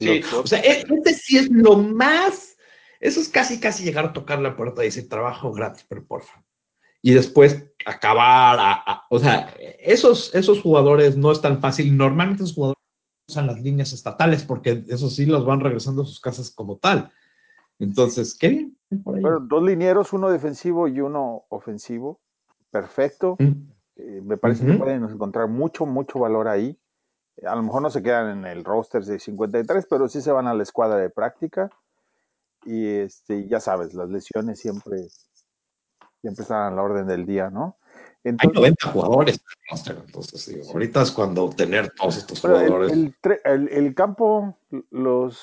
[0.01, 2.57] Sí, o sea, este sí es lo más,
[3.01, 6.43] eso es casi, casi llegar a tocar la puerta y decir trabajo gratis, pero porfa.
[7.03, 11.97] Y después acabar, a, a, o sea, esos, esos jugadores no es tan fácil.
[11.97, 12.83] Normalmente esos jugadores
[13.29, 17.13] usan las líneas estatales porque eso sí los van regresando a sus casas como tal.
[17.79, 18.79] Entonces, qué bien.
[18.91, 22.21] Bueno, dos linieros, uno defensivo y uno ofensivo
[22.71, 23.37] perfecto.
[23.39, 24.73] Eh, me parece uh -huh.
[24.73, 26.79] que pueden encontrar mucho, mucho valor ahí.
[27.47, 30.47] A lo mejor no se quedan en el roster de 53, pero sí se van
[30.47, 31.71] a la escuadra de práctica.
[32.65, 35.09] Y este, ya sabes, las lesiones siempre,
[36.21, 37.77] siempre están a la orden del día, ¿no?
[38.25, 39.41] Entonces, Hay 90 jugadores
[39.87, 40.61] entonces sí.
[40.73, 42.93] ahorita es cuando tener todos estos jugadores.
[42.93, 44.57] El, el, el, el, campo,
[44.91, 45.39] los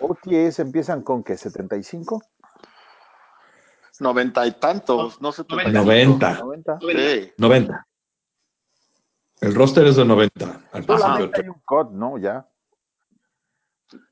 [0.00, 2.22] OTS empiezan con que 75.
[4.00, 5.44] Noventa y tantos, no sé.
[5.48, 6.38] 90.
[6.38, 6.78] 90.
[6.80, 7.32] Sí.
[7.36, 7.86] 90.
[9.40, 10.60] El roster es de 90.
[10.72, 12.18] Al Solamente hay un cut, ¿no?
[12.18, 12.48] Ya.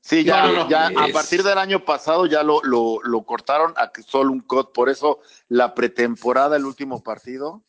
[0.01, 0.97] Sí, ya, no, no, ya es...
[0.97, 4.73] a partir del año pasado ya lo, lo, lo, cortaron a que solo un cut.
[4.73, 5.19] Por eso
[5.49, 7.63] la pretemporada, el último partido,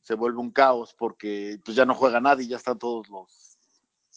[0.00, 3.58] se vuelve un caos porque pues ya no juega nadie, ya están todos los,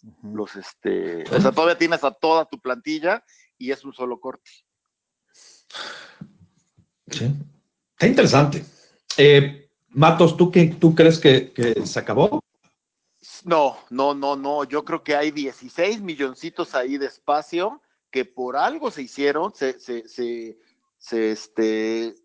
[0.04, 0.36] uh -huh.
[0.36, 3.24] los este, o sea, todavía tienes a toda tu plantilla
[3.58, 4.52] y es un solo corte.
[7.10, 7.32] Sí.
[8.02, 8.65] Interesante.
[9.18, 11.54] Eh, Matos, ¿tú, qué, ¿tú crees que,
[11.86, 12.41] se acabó?
[13.44, 14.63] No, no, no, no.
[14.65, 19.80] Yo creo que hay 16 milloncitos ahí de espacio que por algo se hicieron, se,
[19.80, 22.15] se, se, este,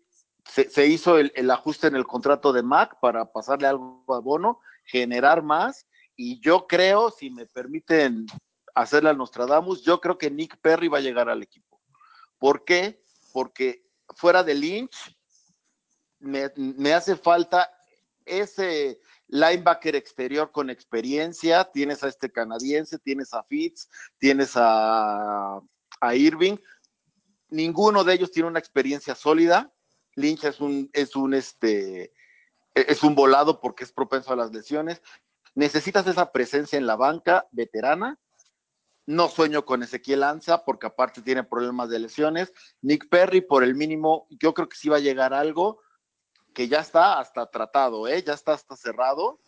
[0.45, 4.59] se, hizo el, el, ajuste en el contrato de Mac para pasarle algo a Bono,
[4.85, 8.25] generar más, y yo creo, si me permiten
[8.75, 11.81] hacerle al Nostradamus, yo creo que Nick Perry va a llegar al equipo.
[12.37, 13.01] ¿Por qué?
[13.33, 13.83] Porque
[14.15, 15.17] fuera de Lynch,
[16.19, 17.69] me, hace falta
[18.25, 25.59] ese linebacker exterior con experiencia, tienes a este canadiense, tienes a Fitz, tienes a,
[25.99, 26.57] a Irving,
[27.49, 29.71] ninguno de ellos tiene una experiencia sólida,
[30.15, 32.13] Lynch es un, es un, este,
[32.73, 35.01] es un volado porque es propenso a las lesiones.
[35.55, 38.19] Necesitas esa presencia en la banca veterana.
[39.05, 42.53] No sueño con Ezequiel Anza porque aparte tiene problemas de lesiones.
[42.81, 45.79] Nick Perry por el mínimo, yo creo que sí va a llegar algo
[46.53, 48.23] que ya está hasta tratado, ¿eh?
[48.23, 49.39] ya está hasta cerrado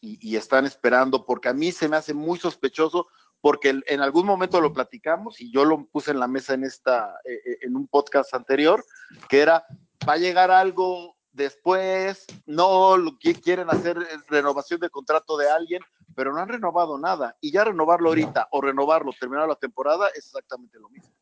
[0.00, 3.08] y, y están esperando porque a mí se me hace muy sospechoso
[3.40, 7.20] porque en algún momento lo platicamos y yo lo puse en la mesa en esta
[7.24, 8.84] eh, en un podcast anterior
[9.28, 9.64] que era
[10.08, 15.82] va a llegar algo después, no lo quieren hacer renovación de contrato de alguien,
[16.16, 17.36] pero no han renovado nada.
[17.40, 21.12] Y ya renovarlo ahorita o renovarlo, terminar la temporada, es exactamente lo mismo.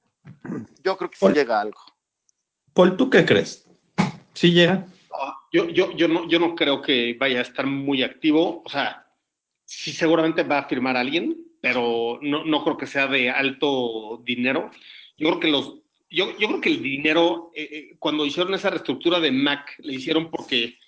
[0.82, 1.80] Yo creo que sí Paul, llega algo.
[2.72, 3.68] Paul, ¿tú qué crees?
[4.32, 4.86] ¿Sí llega?
[5.10, 8.62] Oh, yo, yo, yo, no, yo no creo que vaya a estar muy activo.
[8.64, 9.06] O sea,
[9.64, 14.22] sí seguramente va a firmar a alguien, pero no, no creo que sea de alto
[14.24, 14.70] dinero.
[15.18, 15.74] Yo creo que los
[16.08, 19.94] yo, yo creo que el dinero, eh, eh, cuando hicieron esa reestructura de Mac, le
[19.94, 20.78] hicieron porque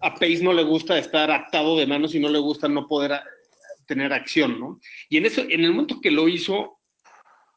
[0.00, 3.20] a Pace no le gusta estar atado de manos y no le gusta no poder
[3.92, 4.80] tener acción, ¿no?
[5.10, 6.78] Y en, eso, en el momento que lo hizo,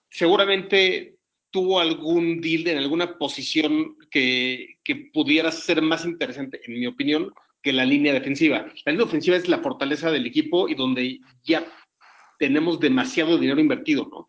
[0.10, 1.16] seguramente
[1.50, 7.32] tuvo algún deal en alguna posición que, que pudiera ser más interesante, en mi opinión,
[7.62, 8.66] que la línea defensiva.
[8.86, 11.66] La línea ofensiva es la fortaleza del equipo y donde ya
[12.38, 14.28] tenemos demasiado dinero invertido, ¿no?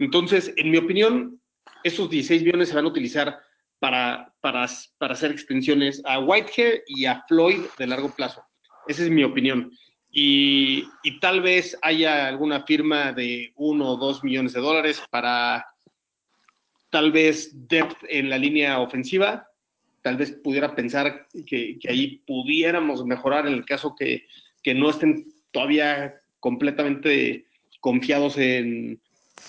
[0.00, 1.40] Entonces, en mi opinión,
[1.84, 3.38] esos 16 millones se van a utilizar
[3.78, 4.66] para, para,
[4.98, 8.42] para hacer extensiones a Whitehair y a Floyd de largo plazo.
[8.88, 9.70] Esa es mi opinión.
[10.18, 15.66] Y, y, tal vez haya alguna firma de uno o dos millones de dólares para
[16.88, 19.46] tal vez depth en la línea ofensiva.
[20.00, 24.26] Tal vez pudiera pensar que, que ahí pudiéramos mejorar en el caso que,
[24.62, 27.44] que no estén todavía completamente
[27.80, 28.98] confiados en,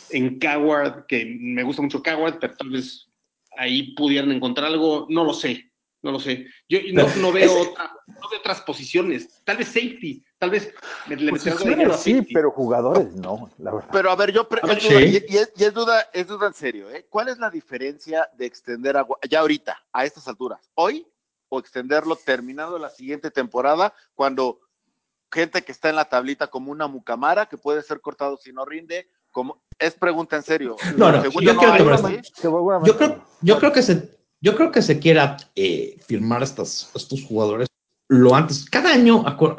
[0.09, 3.07] en Coward, que me gusta mucho Coward, pero tal vez
[3.55, 6.45] ahí pudieran encontrar algo, no lo sé, no lo sé.
[6.67, 10.73] Yo no, no veo, otra, no veo otras posiciones, tal vez safety, tal vez
[11.07, 11.51] me, le pues sí,
[11.97, 13.89] sí, pero jugadores no, la verdad.
[13.91, 14.93] Pero a ver, yo, a ver, sí.
[14.93, 17.05] y, y, es, y, es, duda, es duda en serio, ¿eh?
[17.09, 21.07] ¿Cuál es la diferencia de extender a, ya ahorita, a estas alturas, hoy,
[21.49, 24.59] o extenderlo terminando la siguiente temporada, cuando
[25.31, 28.65] gente que está en la tablita como una mucamara, que puede ser cortado si no
[28.65, 30.75] rinde, como, es pregunta en serio.
[30.97, 32.21] No, no, yo, no quiero hay,
[32.85, 37.23] yo, creo, yo creo que se, yo creo que se quiera eh, firmar estos, estos
[37.23, 37.67] jugadores
[38.09, 38.69] lo antes.
[38.69, 39.57] Cada año, es,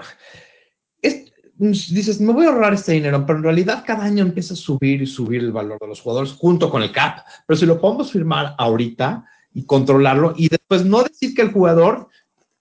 [1.59, 5.03] dices, me voy a ahorrar este dinero, pero en realidad cada año empieza a subir
[5.03, 7.25] y subir el valor de los jugadores junto con el cap.
[7.47, 12.09] Pero si lo podemos firmar ahorita y controlarlo y después no decir que el jugador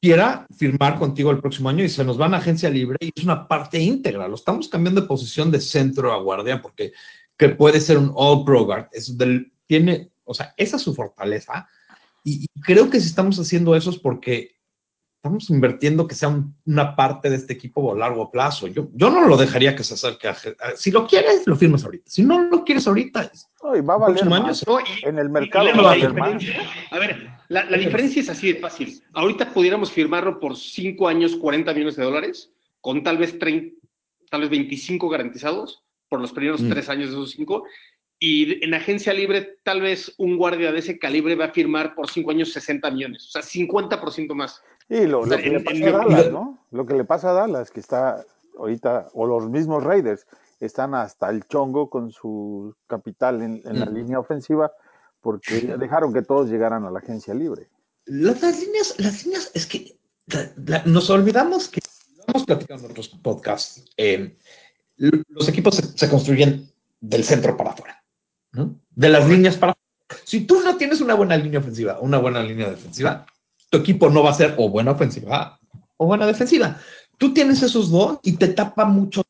[0.02, 3.12] quiera firmar contigo el próximo año y se nos va a una agencia libre y
[3.16, 4.28] es una parte íntegra.
[4.28, 6.94] Lo estamos cambiando de posición de centro a guardia porque
[7.38, 8.88] que puede ser un all pro guard.
[8.92, 11.68] Es del, tiene, o sea, esa es su fortaleza.
[12.24, 14.57] Y, y, creo que si estamos haciendo eso es porque
[15.18, 18.68] estamos invirtiendo que sea un, una parte de este equipo a largo plazo.
[18.68, 21.84] Yo, yo no lo dejaría que se acerque a, a, Si lo quieres, lo firmas
[21.84, 22.06] ahorita.
[22.08, 23.32] Si no lo quieres ahorita,
[23.64, 24.64] no, y va a valer más.
[24.68, 26.44] Año, no, en el mercado va a valer más.
[26.92, 29.02] A ver, la, la, diferencia es así de fácil.
[29.14, 33.76] Ahorita pudiéramos firmarlo por 5 años, 40 millones de dólares, con tal vez 30,
[34.30, 36.70] tal vez 25 garantizados por los primeros mm.
[36.70, 37.64] 3 años de esos 5.
[38.20, 42.10] Y en agencia libre, tal vez un guardia de ese calibre va a firmar por
[42.10, 44.64] 5 años 60 millones, o sea, 50% más.
[44.90, 46.60] Y lo, lo, que le pasa a Dallas, ¿no?
[46.72, 48.24] Lo que le pasa a Dallas, que está
[48.58, 50.26] ahorita, o los mismos Raiders,
[50.60, 53.94] están hasta el chongo con su capital en, en la mm.
[53.94, 54.72] línea ofensiva
[55.22, 57.70] porque dejaron que todos llegaran a la agencia libre.
[58.06, 59.98] Las, las líneas, las líneas, es que
[60.28, 61.82] la, la, nos olvidamos que,
[62.28, 64.38] hemos platicado en otros podcasts, eh,
[64.96, 66.72] los equipos se, se, construyen
[67.02, 68.04] del centro para afuera,
[68.54, 68.80] ¿no?
[68.92, 70.24] de las líneas para afuera.
[70.24, 73.26] Si tú no tienes una buena línea ofensiva, una buena línea defensiva,
[73.70, 75.60] tu equipo no va a ser o buena ofensiva
[75.98, 76.80] o buena defensiva.
[77.18, 79.26] Tú tienes esos dos y te tapa muchos,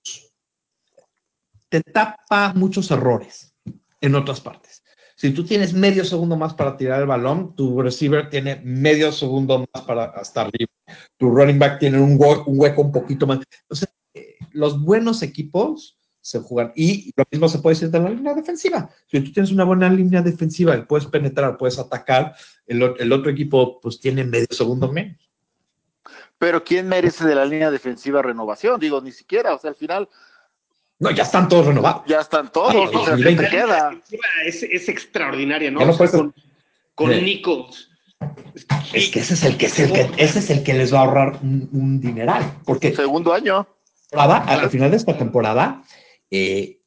[1.70, 3.54] te tapa muchos errores
[4.02, 4.84] en otras partes.
[5.16, 9.66] Si tú tienes medio segundo más para tirar el balón, tu receiver tiene medio segundo
[9.74, 10.74] más para estar libre.
[11.18, 13.40] Tu running back tiene un, hue un hueco un poquito más.
[13.68, 15.97] O sea, eh, los buenos equipos
[16.28, 16.74] se juegan.
[16.76, 18.90] Y lo mismo se puede decir de la línea defensiva.
[19.10, 22.36] Si tú tienes una buena línea defensiva y puedes penetrar, puedes atacar,
[22.66, 25.16] el, el otro equipo pues tiene medio segundo menos.
[26.38, 28.78] Pero ¿quién merece de la línea defensiva renovación?
[28.78, 30.10] Digo, ni siquiera, o sea, al final
[31.00, 32.02] no, ya están todos renovados.
[32.08, 32.74] Ya están todos.
[32.74, 33.92] Ay, o sea, te queda?
[34.46, 35.80] Es, es, extraordinaria, ¿no?
[35.80, 36.34] no o sea, con,
[36.94, 37.10] con.
[37.10, 37.90] Nichols.
[38.94, 41.00] Es que ese es el que es el que ese es el que les va
[41.00, 42.44] a ahorrar un, un dineral.
[42.66, 43.66] Porque segundo año.
[44.12, 45.84] Al final de esta temporada,
[46.32, 46.82] eh,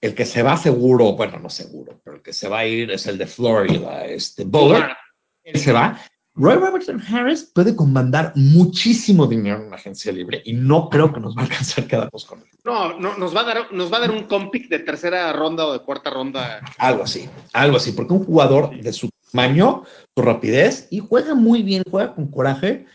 [0.00, 2.90] el que se va seguro, bueno, no seguro, pero el que se va a ir
[2.90, 4.96] es el de Florida, este Bowler.
[5.42, 6.00] Él se va
[6.34, 11.20] Roy Robertson Harris puede comandar muchísimo dinero en una agencia libre y no creo que
[11.20, 12.46] nos va a alcanzar quedarnos con él.
[12.64, 15.66] No, no nos, va a dar, nos va a dar un compic de tercera ronda
[15.66, 16.60] o de cuarta ronda.
[16.78, 19.82] Algo así, algo así, porque un jugador de su tamaño,
[20.14, 22.86] su rapidez y juega muy bien, juega con coraje.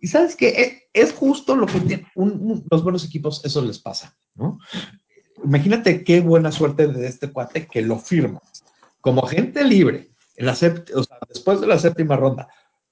[0.00, 3.60] Y sabes que es, es, justo lo que tienen un, un, los buenos equipos, eso
[3.60, 4.58] les pasa, ¿no?
[5.44, 8.64] Imagínate qué buena suerte de este cuate que lo firmas
[9.00, 10.74] como agente libre en la sea,
[11.28, 12.48] después de la séptima ronda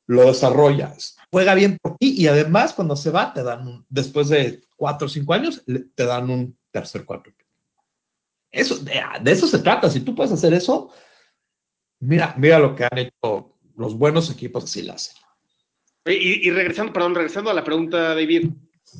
[0.06, 4.28] lo desarrollas, juega bien por ti y además cuando se va te dan, un, después
[4.30, 5.62] de cuatro o cinco años,
[5.94, 7.32] te dan un tercer cuatro.
[8.50, 9.90] Eso, de, de, eso se trata.
[9.90, 10.90] Si tú puedes hacer eso,
[12.00, 15.14] mira, mira lo que han hecho los buenos equipos, así lo hacen.
[16.06, 18.50] Y, y regresando, perdón, regresando a la pregunta, David,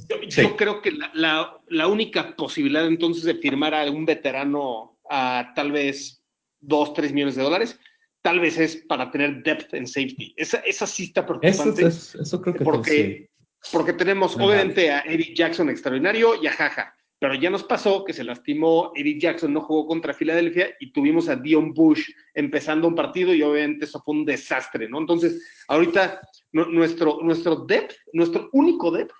[0.08, 0.42] Yo, Sí.
[0.42, 5.52] yo creo que la, la- la única posibilidad entonces de firmar a un veterano a
[5.54, 6.22] tal vez
[6.60, 7.78] 2, 3 millones de dólares,
[8.22, 10.34] tal vez es para tener depth en safety.
[10.36, 11.86] Esa, esa sí está Eso, preocupante.
[11.86, 13.30] es- eso creo que porque,
[13.72, 18.04] porque tenemos Muy obviamente a Eric Jackson extraordinario y a Jaja, pero ya nos pasó
[18.04, 22.86] que se lastimó Eric Jackson, no jugó contra Filadelfia y tuvimos a Dion Bush empezando
[22.86, 24.98] un partido y obviamente eso fue un desastre, ¿no?
[25.00, 26.20] Entonces, ahorita
[26.52, 29.14] nu- nuestro, nuestro depth, nuestro único depth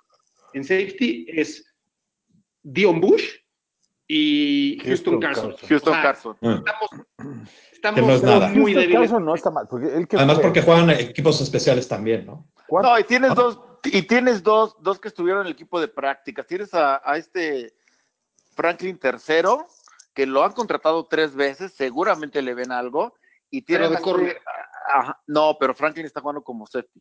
[0.55, 1.65] en safety es
[2.63, 3.25] Dion Bush
[4.07, 5.51] y Houston, Houston Carson.
[5.53, 5.69] Carson.
[5.69, 6.37] Houston O sea, Carson.
[6.41, 6.47] sí.
[6.49, 6.91] Estamos,
[7.73, 8.49] estamos Que no es nada.
[8.49, 9.01] muy Houston débiles.
[9.01, 12.49] Carson no está mal, porque él que Además fue porque juegan equipos especiales también, ¿no?
[12.71, 16.47] No, y tienes dos, y tienes dos, dos que estuvieron en el equipo de prácticas.
[16.47, 17.75] Tienes a, a este
[18.55, 19.67] Franklin tercero,
[20.15, 23.15] que lo han contratado tres veces, seguramente le ven algo.
[23.51, 24.41] Y Pero tienen de a corner.
[24.93, 27.01] ajá, no, pero Franklin está jugando como safety.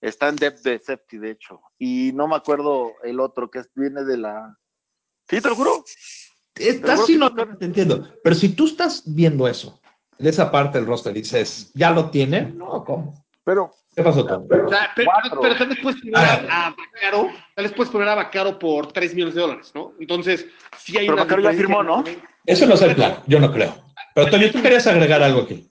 [0.00, 1.60] Está en depth de safety, de hecho.
[1.78, 4.56] Y no me acuerdo el otro, que viene de la.
[5.28, 5.84] Sí, te lo juro.
[6.54, 8.08] Estás que no, te entiendo.
[8.22, 9.80] Pero si tú estás viendo eso,
[10.18, 12.52] de esa parte del roster, dices, ¿ya lo tiene?
[12.52, 13.26] No, ¿cómo?
[13.44, 14.44] pero ¿Qué pasó, Tom?
[14.44, 18.14] O sea, pero, tal vez puedes poner a, a Vaccaro, tal vez puedes poner a
[18.14, 19.94] Vaccaro por 3 millones de dólares, ¿no?
[19.98, 22.04] Entonces, sí hay Pero una Vaccaro ya firmó, ¿no?
[22.44, 23.74] Eso no es el plan, yo no creo.
[24.14, 25.70] Pero Toño, tú querías agregar algo aquí.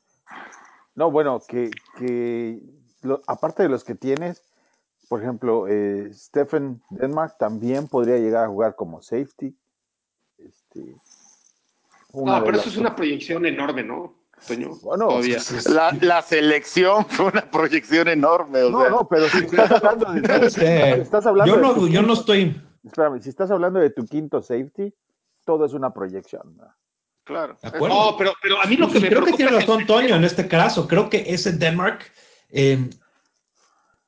[0.96, 2.60] no, bueno, que, que
[3.06, 4.44] lo- aparte de los que tienes,
[5.08, 9.56] por ejemplo, eh, Stephen Denmark también podría llegar a jugar como safety.
[10.38, 10.82] Este,
[12.14, 14.14] No, pero las- eso es una proyección enorme, ¿no?
[14.48, 15.40] Toño, Bueno, todavía.
[15.70, 18.64] La, la selección fue una proyección enorme.
[18.64, 20.20] O No, sea, no, pero si estás hablando de,
[21.02, 22.62] estás hablando Yo no, yo no estoy.
[22.84, 24.94] espérame, si estás hablando de tu quinto safety,
[25.46, 26.58] todo es una proyección.
[26.58, 26.66] ¿no?
[27.24, 27.58] claro.
[27.62, 27.96] De acuerdo.
[28.12, 30.16] No, pero, pero a mí lo que Y me creo que tiene es razón Toño
[30.16, 30.88] en este caso.
[30.88, 32.02] Creo que ese Denmark
[32.56, 32.90] eh,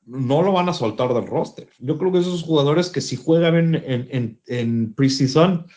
[0.05, 1.67] no lo van a soltar del roster.
[1.79, 5.67] Yo creo que esos jugadores que si juegan en, en, en, en preseason,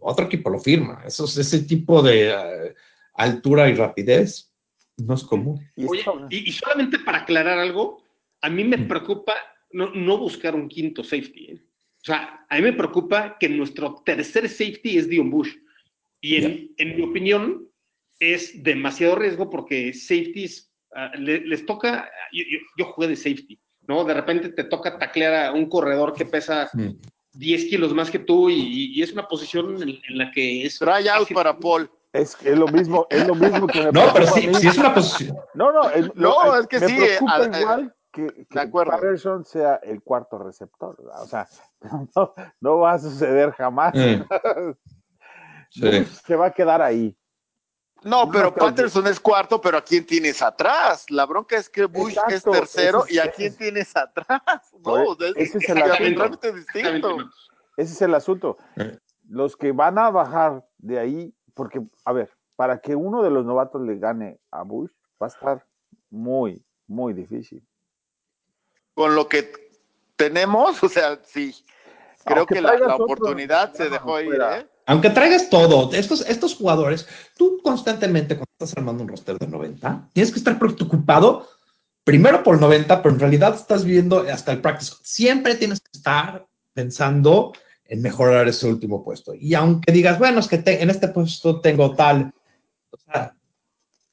[0.00, 1.02] otro equipo lo firma.
[1.06, 2.74] Esos, ese tipo de eh,
[3.14, 4.52] altura y rapidez
[4.96, 5.60] no es común.
[5.76, 8.02] Y Oye, estás hablando- y, y solamente para aclarar algo,
[8.40, 9.34] a mí me preocupa
[9.72, 11.44] no, no buscar un quinto safety.
[11.52, 11.62] ¿eh?
[12.02, 15.54] O sea, a mí me preocupa que nuestro tercer safety es Dion Bush.
[16.20, 17.68] Y en, en mi opinión,
[18.18, 22.08] es demasiado riesgo porque safeties ah, le- les toca.
[22.32, 24.04] Yo, yo- yo jugué de safety, ¿no?
[24.04, 26.90] De repente te toca taclear a un corredor que pesa Mm.
[27.34, 30.78] 10 kilos más que tú y, y es una posición en, en la que es.
[30.78, 31.90] Try out para Paul.
[32.12, 35.36] Es, es lo mismo, es lo mismo que me No, pero sí, es una posición.
[35.52, 38.60] No, no, es, No, lo- es que me sí, preocupa a- igual que, que de
[38.60, 38.92] acuerdo.
[38.92, 40.96] Patterson sea el cuarto receptor.
[40.98, 41.22] ¿verdad?
[41.22, 41.46] O sea,
[42.16, 43.92] no, no va a suceder jamás.
[43.94, 44.72] Mm.
[45.70, 45.80] Sí.
[46.26, 47.14] Se va a quedar ahí.
[48.06, 51.10] No, pero Patterson es cuarto, pero ¿a quién tienes atrás?
[51.10, 54.40] La bronca es que Bush es tercero es- y ¿a quién es- tienes atrás?
[54.84, 55.82] No, es, ese es es el
[56.20, 56.52] asunto.
[56.52, 57.16] distinto.
[57.76, 58.58] Ese es el asunto.
[59.28, 63.44] Los que van a bajar de ahí, porque, a ver, para que uno de los
[63.44, 64.90] novatos le gane a Bush,
[65.20, 65.66] va a estar
[66.08, 67.66] muy, muy difícil.
[68.94, 69.50] Con lo que
[70.14, 71.54] tenemos, o sea, sí.
[72.24, 74.58] Creo Aunque que la, otro oportunidad se dejó ir, fuera.
[74.60, 74.68] ¿eh?
[74.86, 80.10] Aunque traigas todo, estos, estos jugadores, tú constantemente cuando estás armando un roster de 90,
[80.12, 81.48] tienes que estar preocupado
[82.04, 84.94] primero por 90, pero en realidad estás viendo hasta el practice.
[85.02, 87.52] Siempre tienes que estar pensando
[87.84, 89.34] en mejorar ese último puesto.
[89.34, 92.32] Y aunque digas, bueno, es que en este puesto tengo tal,
[92.90, 92.96] o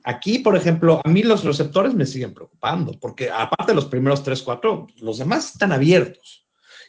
[0.03, 4.23] aquí, por ejemplo, a mí los receptores me siguen preocupando, porque aparte de los primeros
[4.23, 6.42] 3, 4, los demás están abiertos.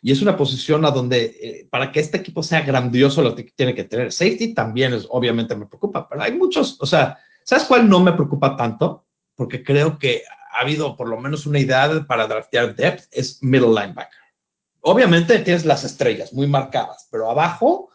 [0.04, 3.44] Y es una posición a donde, eh, para que este equipo sea grandioso, lo que
[3.44, 4.12] tiene que tener.
[4.12, 8.12] Safety también es, obviamente me preocupa, pero hay muchos, o sea, ¿sabes cuál no me
[8.12, 9.06] preocupa tanto?
[9.34, 10.22] Porque creo que
[10.52, 14.20] ha habido por lo menos una idea para draftear depth, es middle linebacker.
[14.82, 17.88] Obviamente tienes las estrellas muy marcadas, pero abajo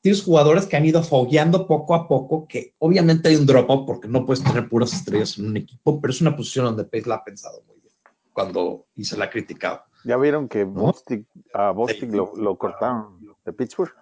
[0.00, 4.08] tienes jugadores que han ido fogueando poco a poco, que obviamente hay un drop-off porque
[4.08, 7.16] no puedes tener puras estrellas en un equipo, pero es una posición donde Pace la
[7.16, 7.92] ha pensado muy bien
[8.32, 9.82] cuando y se la ha criticado.
[10.04, 10.70] Ya vieron que ¿No?
[10.72, 13.94] Bostic, a Bostic lo, lo cortaron de Pittsburgh.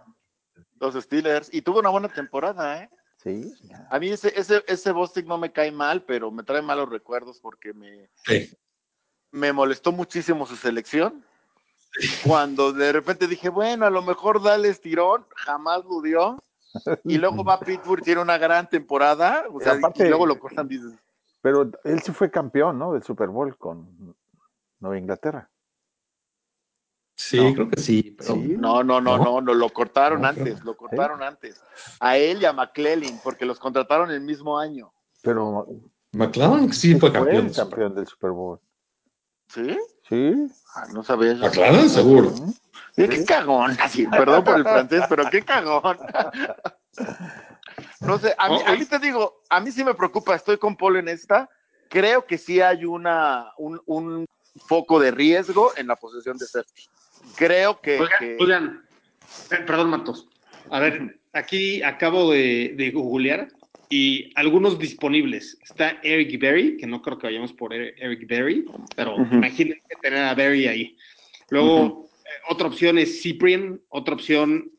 [0.79, 1.53] Los Steelers.
[1.53, 2.91] Y tuvo una buena temporada, ¿eh?
[3.19, 3.53] Sí.
[3.91, 7.39] A mí ese, ese, ese Bostic no me cae mal, pero me trae malos recuerdos
[7.41, 8.51] porque me, Sí.
[9.31, 11.23] me molestó muchísimo su selección.
[12.25, 16.43] Cuando de repente dije, bueno, a lo mejor dale estirón, jamás lo dio.
[17.05, 19.45] Y luego va a Pittsburgh, tiene una gran temporada.
[19.53, 20.93] O sea, aparte- y luego lo cortan, dices,
[21.43, 22.93] Pero él sí fue campeón, ¿no?
[22.93, 24.15] Del Super Bowl con
[24.79, 25.51] Nueva Inglaterra.
[27.23, 27.53] Sí, No.
[27.55, 28.15] creo que sí.
[28.17, 28.57] Pero Sí.
[28.59, 29.41] no, no, no, ¿No?
[29.43, 31.63] no, lo cortaron No, creo- antes, lo cortaron antes.
[32.01, 34.91] A él y a McClellan, porque los contrataron el mismo año.
[35.23, 35.67] Pero
[36.13, 37.47] McLaren sí fue campeón.
[37.49, 38.59] el campeón del Super Bowl.
[39.49, 39.79] ¿Sí?
[40.09, 40.35] Sí.
[40.75, 41.41] Ah, no sabía yo.
[41.41, 42.33] McLaren seguro.
[42.97, 45.99] Qué cagón, así, perdón por el francés, pero qué cagón.
[48.01, 50.75] No sé, a mí, a mí te digo, a mí sí me preocupa, estoy con
[50.75, 51.51] Paul en esta.
[51.91, 54.27] Creo que sí hay una, un, un
[54.67, 56.85] foco de riesgo en la posesión de safety.
[57.37, 57.99] Creo que.
[58.01, 58.85] Oigan, que- oigan,
[59.51, 60.29] eh, perdón, Matos.
[60.71, 63.49] A ver, aquí acabo de, de googlear
[63.89, 65.59] y algunos disponibles.
[65.63, 68.65] Está Eric Berry, que no creo que vayamos por Er- Eric Berry,
[68.95, 69.35] pero Ujú.
[69.35, 70.97] imagínense tener a Berry ahí.
[71.49, 74.71] Luego, eh, otra opción es Cyprian, otra opción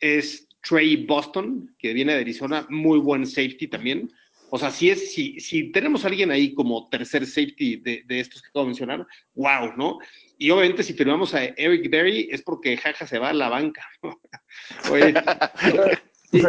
[0.00, 4.10] es Trey Boston, que viene de Arizona, muy buen safety también.
[4.54, 8.20] O sea, si, es, si, si tenemos a alguien ahí como tercer safety de, de
[8.20, 9.98] estos que acabo de mencionar, wow, ¿no?
[10.36, 13.82] Y obviamente si firmamos a Eric Berry es porque Jaja se va a la banca.
[14.90, 15.14] Oye,
[16.32, 16.42] y, y-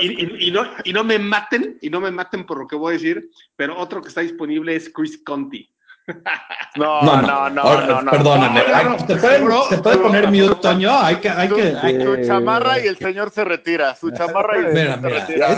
[0.00, 2.90] y- y no, y no me maten, y no me maten por lo que voy
[2.90, 5.70] a decir, pero otro que está disponible es Chris Conti.
[6.76, 8.10] No, no, no, no, no, no.
[8.10, 8.62] Perdóname.
[8.62, 8.98] No, no, Ay, no.
[9.06, 10.90] ¿Se puede, Bro, se puede bro, poner bro, mute, Toño?
[10.98, 13.94] Hay que, hay Su, que, hay- su chamarra y el señor se retira.
[13.94, 15.54] Su chamarra y el Mira, señor se retira.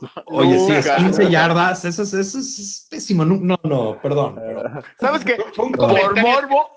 [0.00, 0.06] Se.
[0.26, 0.96] Oye, sí, es Nunca.
[0.96, 3.24] 15 yardas, eso es, eso es pésimo.
[3.24, 4.36] No, no, perdón.
[4.36, 5.36] pero- ¿Sabes qué?
[5.56, 6.70] Por morbo,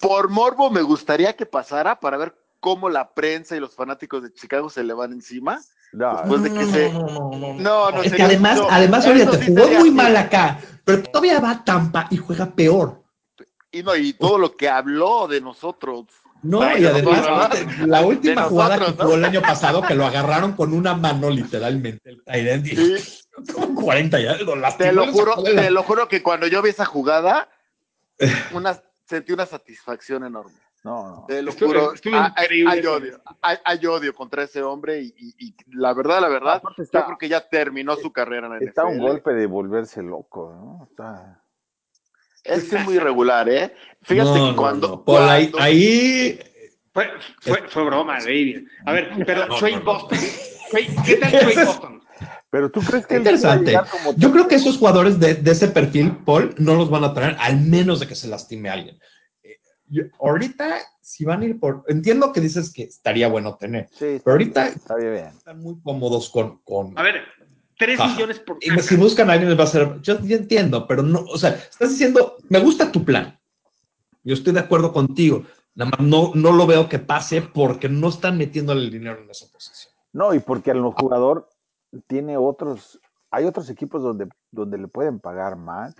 [0.00, 4.32] por morbo me gustaría que pasara para ver cómo la prensa y los fanáticos de
[4.32, 5.60] Chicago se le van encima.
[5.92, 6.92] No, Después de que se...
[6.92, 9.90] no, no, no, No, no, Es que además, no, además, ahorita sí jugó sería muy
[9.90, 13.02] mal acá, pero todavía va a Tampa y juega peor.
[13.72, 16.06] Y, no, y todo lo que habló de nosotros.
[16.42, 17.26] No, Ay, y de además,
[17.86, 19.04] la última jugada nosotros, que ¿no?
[19.04, 23.52] jugó el año pasado, que lo agarraron con una mano, literalmente, el Tyrant, y Sí,
[23.52, 26.86] con 40 ya, lo te lo juro, te lo juro que cuando yo vi esa
[26.86, 27.48] jugada,
[28.54, 30.54] una, sentí una satisfacción enorme.
[30.82, 31.24] no, no.
[31.28, 31.92] Te lo juro.
[31.92, 36.28] estuvo hay, odio, hay, hay odio contra ese hombre y, y- y la verdad, la
[36.28, 39.46] verdad, está- yo creo que ya terminó su carrera en la Está un golpe de
[39.46, 40.86] volverse loco, ¿no?
[40.90, 41.42] Está...
[42.44, 43.74] Es que es muy irregular, ¿eh?
[44.02, 44.88] Fíjate No, que no, cuando...
[44.88, 45.04] no.
[45.04, 46.40] Paul, ahí, cuando- ahí
[46.92, 47.08] Fue,
[47.40, 48.66] fue, fue broma, David.
[48.86, 49.76] A ver, pero No, Trey.
[49.78, 50.18] Boston.
[51.04, 52.02] ¿Qué tal Trey Boston?
[52.50, 53.78] Pero tú crees que Interesante.
[53.90, 57.14] como Yo creo que esos jugadores de, de ese perfil, Paul, no los van a
[57.14, 58.98] traer al menos de que se lastime a alguien.
[59.44, 61.84] Eh, yo- ahorita, si van a ir por.
[61.88, 65.26] Entiendo que dices que estaría bueno tener, Sí, pero ahorita está bien.
[65.28, 66.60] están muy cómodos con.
[66.64, 67.22] con A ver,
[67.80, 68.12] 3 Ajá.
[68.12, 70.02] millones por y si buscan a alguien, les va a ser.
[70.02, 71.20] Yo, yo entiendo, pero no.
[71.20, 73.40] O sea, estás diciendo, me gusta tu plan.
[74.22, 75.44] Yo estoy de acuerdo contigo.
[75.74, 79.30] Nada más no, no lo veo que pase porque no están metiéndole el dinero en
[79.30, 79.94] esa posición.
[80.12, 81.48] No, y porque el jugador
[82.06, 83.00] tiene otros,
[83.30, 85.94] hay otros equipos donde, donde le pueden pagar más.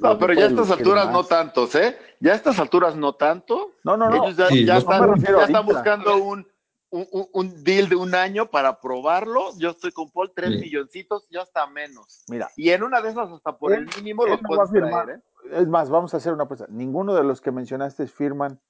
[0.00, 1.14] No, pero ya a estas alturas más.
[1.14, 1.96] no tantos, ¿eh?
[2.20, 3.70] Ya a estas alturas no tanto.
[3.84, 4.22] No, no, no.
[4.22, 6.46] Ellos ya, Sí, ya no están, ya están buscando un,
[6.92, 9.48] un, un- un deal de un año para probarlo.
[9.58, 10.58] Yo estoy con Paul, tres Sí.
[10.60, 12.22] milloncitos, ya hasta menos.
[12.28, 14.34] Mira, Y en una de esas hasta por Él- el mínimo va
[14.64, 15.04] a firmar.
[15.06, 15.56] traer, ¿eh?
[15.62, 16.66] es más, vamos a hacer una apuesta.
[16.68, 18.60] Ninguno de los que mencionaste firman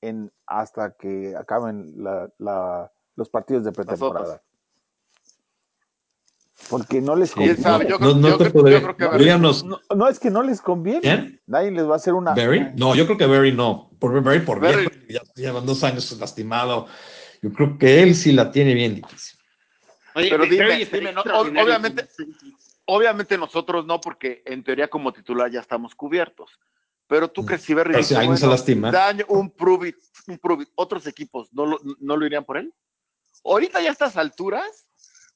[0.00, 4.40] en hasta que acaben la- la- los partidos de pretemporada.
[6.70, 7.62] Porque no les Sí, ¿Quién conviene.
[7.70, 7.84] sabe?
[7.86, 10.18] Yo no, creo- no yo te creo- podría- yo creo que- díganos, No, no, es
[10.18, 11.00] que no les conviene.
[11.00, 11.42] ¿quién?
[11.46, 12.32] Nadie les va a hacer una.
[12.34, 12.72] ¿Berry?
[12.76, 13.90] No, yo creo que Berry no.
[13.98, 14.88] Por Berry, por Berry.
[15.08, 16.86] ya llevan dos años lastimado.
[17.44, 19.38] Yo creo que él sí la tiene bien difícil.
[20.14, 21.20] Oye, Pero dime, dime, ¿no?
[21.20, 22.08] Obviamente-
[22.86, 26.58] Obviamente nosotros no, porque en teoría como titular ya estamos cubiertos.
[27.06, 27.46] Pero tú Mm.
[27.46, 28.90] crees si Berry Pero dice, si se bueno, lastima.
[28.90, 32.56] daño, un prove it, un prove it, otros equipos no lo, no lo irían por
[32.56, 32.72] él.
[33.44, 34.86] Ahorita ya a estas alturas,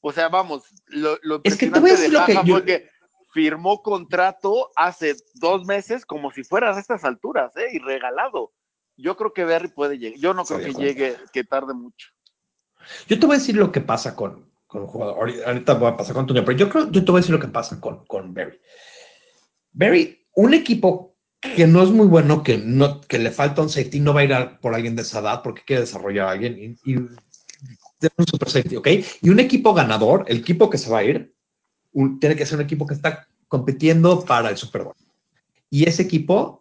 [0.01, 2.49] o sea, vamos, lo, lo Es que te voy a impresionante decir de lo que
[2.49, 2.91] yo- fue que
[3.35, 7.69] firmó contrato hace dos meses como si fuera a estas alturas, ¿eh?
[7.75, 8.53] Y regalado.
[8.99, 10.18] Yo creo que Berry puede llegar.
[10.18, 12.09] Yo no creo que llegue, que tarde mucho.
[13.07, 15.16] Yo te voy a decir lo que pasa con, con un jugador.
[15.46, 17.40] Ahorita- voy a pasar con Antonio, pero yo creo, yo te voy a decir lo
[17.40, 18.59] que pasa con, con Berry.
[19.72, 24.01] Berry, un equipo que no es muy bueno, que, no, que le falta un safety,
[24.01, 26.76] no va a ir a- por alguien de esa edad porque quiere desarrollar a alguien
[26.84, 28.88] y, y un super safety, ¿ok?
[29.22, 31.32] Y un equipo ganador, el equipo que se va a ir,
[31.92, 34.94] un- tiene que ser un equipo que está compitiendo para el Super Bowl.
[35.70, 36.58] Y ese equipo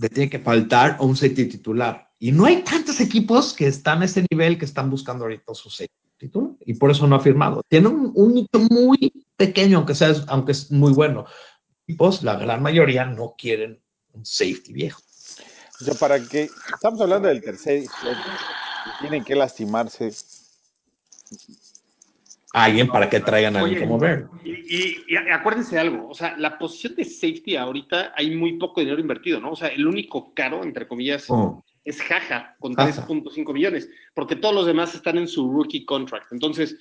[0.00, 2.10] le tiene que faltar un safety titular.
[2.18, 5.68] Y no hay tantos equipos que están a ese nivel que están buscando ahorita su
[5.68, 6.52] safety titular.
[6.64, 7.62] Y por eso no ha firmado.
[7.68, 11.26] Tiene un, un muy pequeño, aunque, sea, aunque es muy bueno.
[11.86, 13.82] Equipos, la gran mayoría no quieren
[14.12, 15.02] un safety viejo.
[15.80, 16.48] O sea, para que.
[16.74, 17.84] Estamos hablando del tercer.
[19.00, 20.12] Tienen que lastimarse.
[22.52, 24.24] Alguien para que traigan a alguien como Berry.
[24.44, 28.54] Y, y- y acuérdense de algo, o sea, la posición de safety ahorita hay muy
[28.58, 29.52] poco dinero invertido, ¿no?
[29.52, 31.64] O sea, el único caro, entre comillas, Oh.
[31.84, 33.06] es Jaja, con Jaja.
[33.06, 36.32] 3.5 millones, porque todos los demás están en su rookie contract.
[36.32, 36.76] Entonces,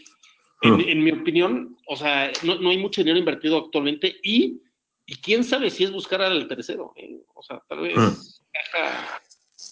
[0.61, 0.79] en, Mm.
[0.87, 4.61] en mi opinión, o sea, no, no hay mucho dinero invertido actualmente y,
[5.05, 6.93] y quién sabe si es buscar al tercero.
[6.95, 7.15] ¿eh?
[7.35, 8.15] O sea, tal vez Mm.
[8.53, 9.21] Jaja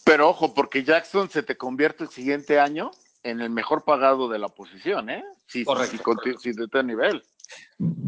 [0.06, 2.92] Pero ojo, porque Jackson se te convierte el siguiente año
[3.24, 5.24] en el mejor pagado de la posición, ¿eh?
[5.48, 6.14] Si, Correcto.
[6.40, 7.24] si, está a nivel.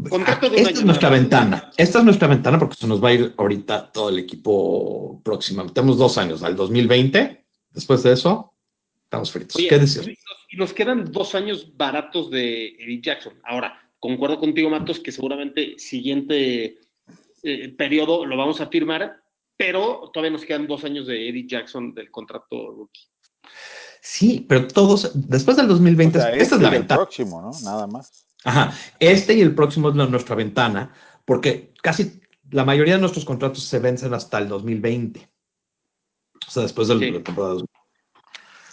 [0.08, 1.70] Contrato de un Esta año es nuestra nada ventana.
[1.76, 5.64] Esta es nuestra ventana porque se nos va a ir ahorita todo el equipo próximo.
[5.72, 7.44] Tenemos dos años, al 2020.
[7.70, 8.54] Después de eso,
[9.04, 9.56] estamos fritos.
[9.56, 10.02] Oye, ¿Qué decir?
[10.02, 13.34] y nos- y nos quedan dos años baratos de Eddie Jackson.
[13.44, 16.78] Ahora, concuerdo contigo, Matos, que seguramente siguiente
[17.42, 19.22] eh, periodo lo vamos a firmar,
[19.56, 23.02] pero todavía nos quedan dos años de Eddie Jackson del contrato rookie.
[24.02, 26.98] Sí, pero todos, después del O 2020, sea, esta este es la y el ventana.
[27.02, 27.50] próximo, ¿no?
[27.62, 28.26] Nada más.
[28.44, 30.92] Ajá, este y el próximo es la- nuestra ventana,
[31.24, 32.20] porque casi
[32.50, 35.30] la mayoría de nuestros contratos se vencen hasta el 2020.
[36.46, 37.10] O sea, después de Sí.
[37.10, 37.52] la temporada.
[37.54, 37.70] 2020.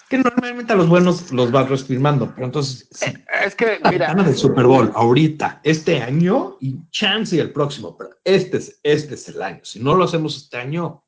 [0.10, 3.12] Que normalmente a los buenos los vas firmando, pero entonces, sí,
[3.44, 7.52] Es que, la mira, ventana del Super Bowl ahorita, este año y chance y el
[7.52, 9.60] próximo, pero este es, este es el año.
[9.66, 11.04] Si no lo hacemos este año,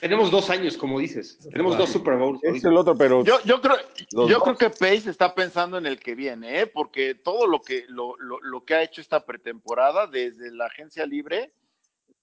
[0.00, 1.38] Tenemos dos años, como dices.
[1.50, 2.40] Tenemos dos Super Bowls.
[2.44, 3.76] Es el otro, pero yo, yo creo,
[4.10, 4.42] yo dos.
[4.42, 6.66] creo que Pace está pensando en el que viene, ¿eh?
[6.66, 11.06] Porque todo lo que, lo, lo, lo que ha hecho esta pretemporada desde la agencia
[11.06, 11.52] libre,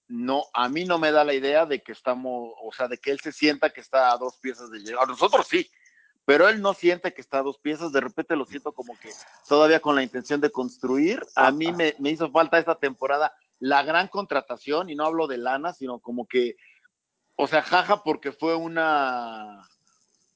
[0.06, 3.10] no, a mí no me da la idea de que estamos, o sea, de que
[3.10, 5.02] él se sienta que está a dos piezas de llegar.
[5.02, 5.68] A nosotros sí,
[6.24, 9.10] pero él no siente que está a dos piezas, de repente lo siento como que
[9.48, 11.26] todavía con la intención de construir.
[11.34, 15.38] A mí me, me hizo falta esta temporada la gran contratación, y no hablo de
[15.38, 16.56] lana, sino como que,
[17.36, 19.68] o sea, jaja, porque fue una,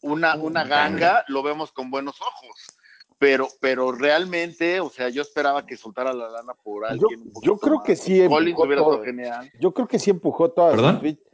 [0.03, 2.67] una, una ganga, lo vemos con buenos ojos.
[3.19, 7.21] Pero, pero realmente, o sea, yo esperaba que soltara la lana por alguien.
[7.21, 7.85] un yo poquito creo más.
[7.87, 9.03] que sí empujó todo.
[9.05, 9.51] genial.
[9.61, 10.95] yo creo que sí empujó todas ¿Perdón?
[10.95, 11.25] sus fichas,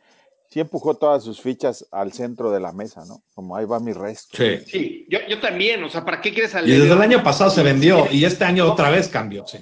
[0.48, 3.22] sí empujó todas sus fichas al centro de la mesa, ¿no?
[3.34, 4.34] Como ahí va mi resto.
[4.34, 4.60] sí.
[4.66, 5.84] Sí, yo, yo también.
[5.84, 8.44] O sea, ¿para qué quieres al Y desde el año pasado se vendió y este
[8.44, 9.46] año otra vez cambió.
[9.46, 9.58] Sí,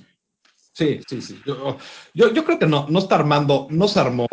[0.72, 1.20] sí, sí.
[1.22, 1.40] sí.
[1.44, 1.76] Yo,
[2.14, 4.28] yo, yo creo que no, no está armando, no se armó.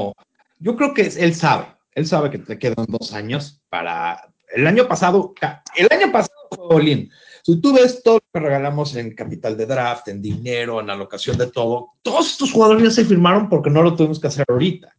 [0.60, 4.32] Yo creo que él sabe, él sabe que te quedan dos años para.
[4.54, 5.34] El año pasado,
[5.76, 7.10] el año pasado fue Olin.
[7.44, 11.38] Si tú ves todo lo que regalamos en capital de draft, en dinero, en alocación
[11.38, 14.94] de todo, todos estos jugadores ya se firmaron porque no lo tuvimos que hacer ahorita.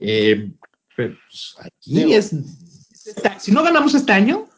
[0.00, 0.50] Eh,
[0.96, 2.32] pero, pues, aquí Digo- es.
[2.32, 4.48] este- si no ganamos este año,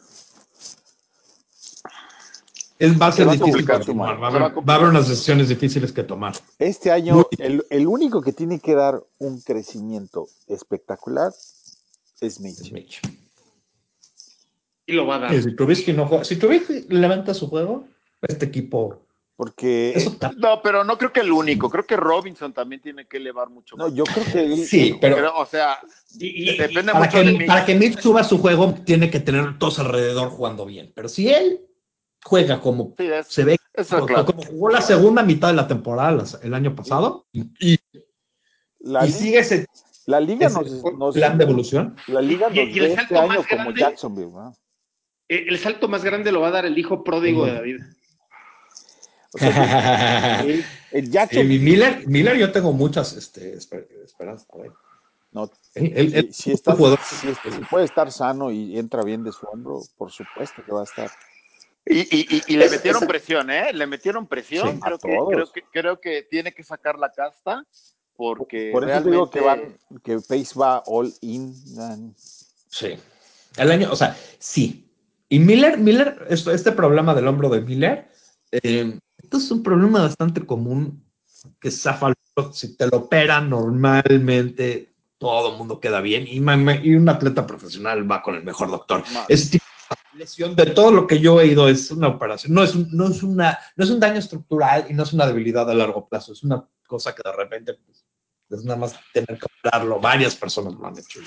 [2.79, 4.23] es, va a Se ser va a difícil complicar, continuar.
[4.23, 6.35] Va a, se va a haber, va a haber unas decisiones difíciles que tomar.
[6.59, 11.81] Este año, el, el único que tiene que dar un crecimiento espectacular es
[12.21, 12.73] Es Mitch.
[12.73, 13.01] Mitch.
[14.87, 15.43] Y lo va a dar.
[15.43, 17.87] Si Trubisky no juega, si Trubisky levanta su juego,
[18.23, 19.01] este equipo.
[19.37, 19.97] Porque
[20.37, 21.69] No, pero no creo que el único.
[21.69, 25.17] Creo que Robinson también tiene que elevar mucho no, yo creo que él- Sí, pero
[25.17, 25.79] Pero, o sea,
[26.21, 27.45] Y, y- depende para mucho de que, mí.
[27.47, 30.93] para que Mitch suba su juego, tiene que tener todos alrededor jugando bien.
[30.95, 31.61] Pero si él
[32.25, 33.57] juega como Sí, es- se ve,
[33.91, 34.27] como, claro.
[34.27, 37.79] como jugó la segunda mitad de la temporada el año pasado, y,
[38.81, 39.67] la, y sigue ese,
[40.07, 41.97] la liga ese nos, nos- plan de evolución.
[42.09, 44.53] la liga Y- el ve este salto año más como grande- Jacksonville, ¿no?
[45.29, 47.81] eh, el salto más grande lo va a dar el hijo pródigo de David.
[49.33, 49.49] O sea,
[50.47, 54.47] el, el Jacksonville, Miller, Miller, yo tengo muchas este, esper- esperanzas.
[55.33, 55.45] no,
[55.75, 56.77] está- si está-
[57.51, 60.85] si puede estar sano y entra bien de su hombro, por supuesto que va a
[60.85, 61.11] estar.
[61.87, 63.73] Y, y- y- y le metieron presión, ¿eh?
[63.73, 64.77] Le metieron presión.
[64.77, 65.29] Sí, creo, a que, todos.
[65.29, 67.67] creo, que, creo que tiene que sacar la casta
[68.17, 71.55] porque Por eso digo que van, que Pace va all in.
[71.77, 72.15] man.
[72.69, 72.95] Sí.
[73.57, 74.89] El año, o sea, sí.
[75.29, 78.09] Y Miller, Miller, esto, este problema del hombro de Miller,
[78.53, 81.05] eh, esto es un problema bastante común
[81.61, 82.13] que zafa
[82.53, 88.23] si te lo operan normalmente, todo el mundo queda bien y, un atleta profesional va
[88.23, 89.05] con el mejor doctor.
[90.15, 93.09] Lesión de todo lo que yo he oído es una operación, no es, un, no,
[93.09, 96.33] es una, no es un daño estructural y no es una debilidad a largo plazo,
[96.33, 98.05] es una cosa que de repente pues,
[98.51, 101.21] es nada más tener que operarlo, varias personas lo han hecho.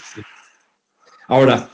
[1.28, 1.70] Ahora,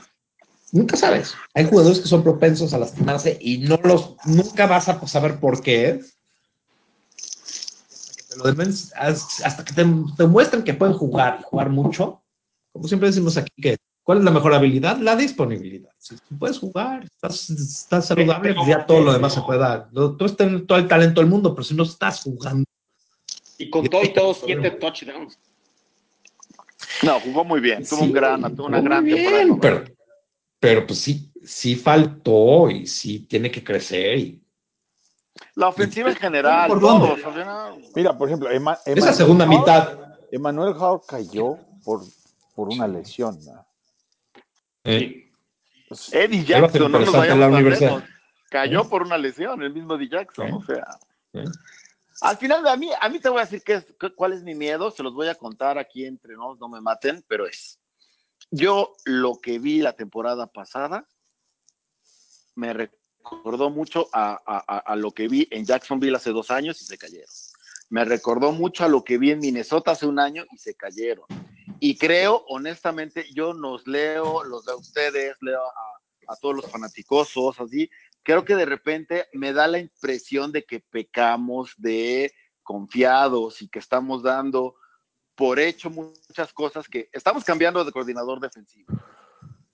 [0.72, 1.34] nunca sabes.
[1.54, 5.62] Hay jugadores que son propensos a lastimarse y no los, nunca vas a saber por
[5.62, 6.00] qué.
[8.96, 12.22] Hasta que te, te muestren que pueden jugar y jugar mucho.
[12.72, 14.98] Como siempre decimos aquí que, ¿cuál es la mejor habilidad?
[14.98, 15.90] La disponibilidad.
[15.98, 19.88] Si puedes jugar, estás, estás saludable, ya todo lo demás se puede dar.
[19.92, 22.64] Tú tienes todo el talento del mundo, pero si no estás jugando,
[23.58, 25.38] Y con todo y todo, siete touchdowns.
[27.02, 27.84] No, jugó muy bien.
[27.84, 29.84] Tuvo un gran, tuvo una gran bien, temporada.
[29.84, 29.96] Pero,
[30.60, 34.18] pero pues sí, sí faltó y sí tiene que crecer.
[34.18, 34.42] Y
[35.54, 37.08] La ofensiva en general, ¿Por dónde?
[37.08, 39.98] todos, o sea, no- Mira, por ejemplo, Emma- esa Emmanuel segunda Hall- mitad.
[40.30, 42.02] Emmanuel Hall cayó por,
[42.54, 43.38] por una lesión.
[43.44, 43.63] ¿no?
[44.84, 45.30] Eh,
[45.88, 48.08] Pues, Eddie Jackson, no nos vayamos la.
[48.50, 48.86] Cayó ¿Eh?
[48.88, 50.52] por una lesión, el mismo Eddie Jackson, ¿Eh?
[50.52, 50.86] o sea.
[51.32, 51.44] ¿eh?
[52.20, 54.42] Al final, a mí, a mí te voy a decir qué es, qué- cuál es
[54.44, 57.80] mi miedo, se los voy a contar aquí entre nos, no me maten, pero es.
[58.50, 61.06] yo lo que vi la temporada pasada
[62.54, 66.84] me recordó mucho a, a, a, lo que vi en Jacksonville hace dos años y
[66.84, 67.26] se cayeron.
[67.90, 71.26] Me recordó mucho a lo que vi en Minnesota hace un año y se cayeron.
[71.80, 77.60] Y creo, honestamente, yo nos leo, los de ustedes, leo a, a todos los fanaticosos,
[77.60, 77.90] así,
[78.22, 83.78] creo que de repente me da la impresión de que pecamos de confiados y que
[83.78, 84.74] estamos dando
[85.34, 88.88] por hecho muchas cosas que estamos cambiando de coordinador defensivo.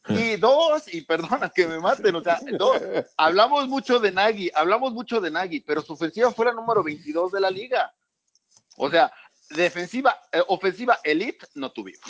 [0.09, 2.81] Y dos, y perdona que me maten, o sea, dos,
[3.17, 7.33] hablamos mucho de Nagy, hablamos mucho de Nagy, pero su ofensiva fue la número 22
[7.33, 7.93] de la liga.
[8.77, 9.13] O sea,
[9.51, 12.01] defensiva, eh, ofensiva elite no tuvimos.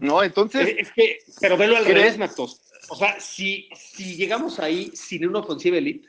[0.00, 0.74] No, entonces.
[0.78, 2.60] Es que, pero velo al revés, Matos.
[2.88, 6.08] O sea, si, si llegamos ahí sin una ofensiva elite,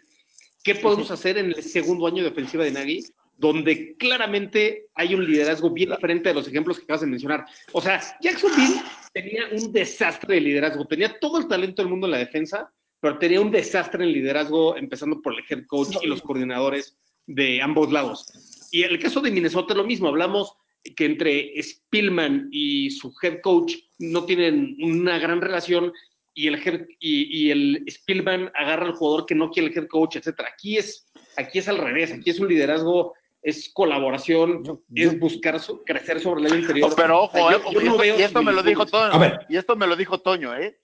[0.64, 3.06] ¿qué podemos hacer en el segundo año de ofensiva de Nagy?
[3.38, 7.46] Donde claramente hay un liderazgo bien diferente de los ejemplos que acabas de mencionar.
[7.72, 8.82] O sea, Jacksonville
[9.14, 13.18] tenía un desastre de liderazgo, tenía todo el talento del mundo en la defensa, pero
[13.18, 17.92] tenía un desastre en liderazgo, empezando por el head coach y los coordinadores de ambos
[17.92, 18.26] lados.
[18.72, 20.56] Y en el caso de Minnesota es lo mismo, hablamos
[20.96, 25.92] que entre Spillman y su head coach no tienen una gran relación
[26.34, 29.88] y el, head, y, y, el Spillman agarra al jugador que no quiere el head
[29.88, 30.50] coach, etcétera.
[30.54, 35.20] Aquí es, aquí es al revés, aquí es un liderazgo, es colaboración, yo, es yo,
[35.20, 36.90] buscar so, crecer sobre el interior.
[36.90, 39.58] No, pero ojo, o sea, yo, yo no y, esto, me lo dijo Toño, y
[39.58, 40.80] esto me lo dijo Toño, ¿eh?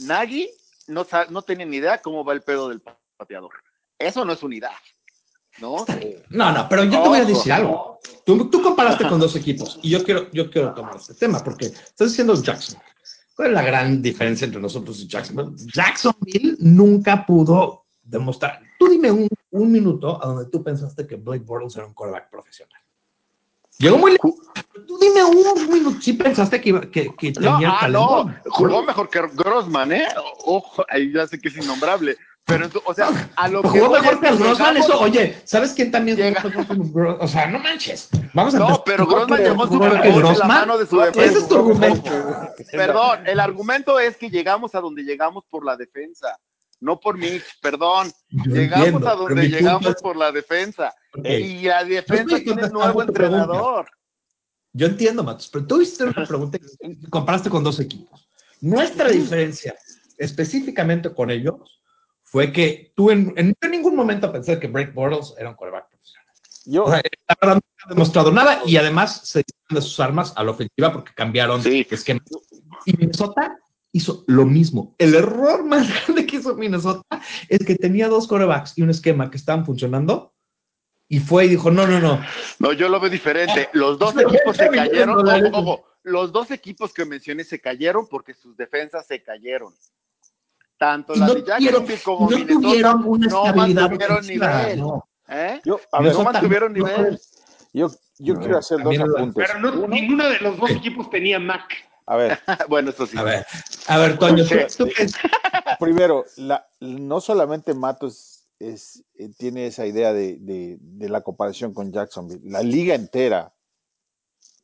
[0.00, 0.50] Nagy
[0.88, 2.82] no, no tenía ni idea cómo va el pedo del
[3.16, 3.52] pateador.
[3.98, 4.72] Eso no es unidad.
[5.58, 5.84] ¿No?
[6.30, 7.98] no, no, pero yo te voy a decir algo.
[8.24, 11.66] Tú, tú comparaste con dos equipos y yo quiero, yo quiero tomar este tema porque
[11.66, 12.80] estás diciendo Jackson.
[13.34, 15.56] ¿Cuál es la gran diferencia entre nosotros y Jacksonville?
[15.72, 18.60] Jacksonville nunca pudo demostrar.
[18.78, 22.30] Tú dime un, un minuto a donde tú pensaste que Blake Bortles era un quarterback
[22.30, 22.80] profesional.
[23.80, 24.34] Llegó muy lejos.
[24.86, 26.00] Tú dime un minuto.
[26.02, 30.06] Sí pensaste que, iba, que, que tenía ah, no, jugó mejor que Grossman, ¿eh?
[30.44, 32.16] Ojo, ahí ya sé que es innombrable.
[32.44, 33.68] Pero, o sea, a lo que.
[33.68, 36.42] Jugó mejor que Grossman, eso, oye, ¿sabes quién también llega?
[36.42, 38.10] jugó O sea, no manches.
[38.34, 41.24] Vamos a No, pero Grossman llegó Super Bowl la mano de su defensa.
[41.24, 42.10] Ese es tu argumento.
[42.72, 46.38] Perdón, el argumento es que llegamos a donde llegamos por la defensa.
[46.80, 48.10] No por Mitch, perdón.
[48.30, 50.02] Yo llegamos entiendo, a donde llegamos es...
[50.02, 50.94] por la defensa.
[51.12, 51.42] Okay.
[51.42, 53.84] Y la defensa tiene nuevo entrenador.
[53.84, 54.00] Pregunta.
[54.72, 58.28] Yo entiendo, Matos, pero tú hiciste una pregunta y comparaste con dos equipos.
[58.60, 59.74] Nuestra diferencia,
[60.16, 61.80] específicamente con ellos,
[62.22, 65.88] fue que tú en, en, en ningún momento pensé que Break Bortles era un quarterback
[65.88, 66.26] profesional.
[66.66, 69.98] Yo, o sea, la verdad, no ha demostrado nada y además se dieron de sus
[69.98, 71.86] armas a la ofensiva porque cambiaron sí.
[71.90, 72.20] esquema.
[72.84, 73.58] Y Minnesota
[73.92, 74.94] hizo lo mismo.
[74.98, 77.02] El error más grande que hizo Minnesota
[77.48, 80.34] es que tenía dos quarterbacks y un esquema que estaban funcionando
[81.08, 82.20] y fue y dijo, no, no, no.
[82.60, 83.68] No, yo lo veo diferente.
[83.72, 85.28] Los dos equipos se cayeron.
[85.28, 89.74] Ojo, ojo, los dos equipos que mencioné se cayeron porque sus defensas se cayeron.
[90.78, 94.78] Tanto la no de Jacksonville como no Minnesota tuvieron una no mantuvieron nivel.
[94.78, 95.08] No.
[95.28, 95.60] ¿Eh?
[95.64, 97.20] Yo, a ver, no mantuvieron nivel.
[97.72, 99.46] Yo, yo quiero hacer dos apuntes.
[99.46, 101.89] Pero ninguno de los dos equipos tenía Mac.
[102.10, 102.40] A ver.
[102.68, 103.16] bueno, eso sí.
[103.16, 103.46] A ver,
[103.86, 104.90] a ver, Toño, ¿tú, tú
[105.78, 111.72] Primero, la, no solamente Matos es, eh, tiene esa idea de, de, de, la comparación
[111.72, 113.54] con Jacksonville, la liga entera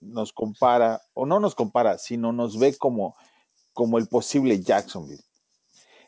[0.00, 3.14] nos compara, o no nos compara, sino nos ve como,
[3.72, 5.22] como el posible Jacksonville.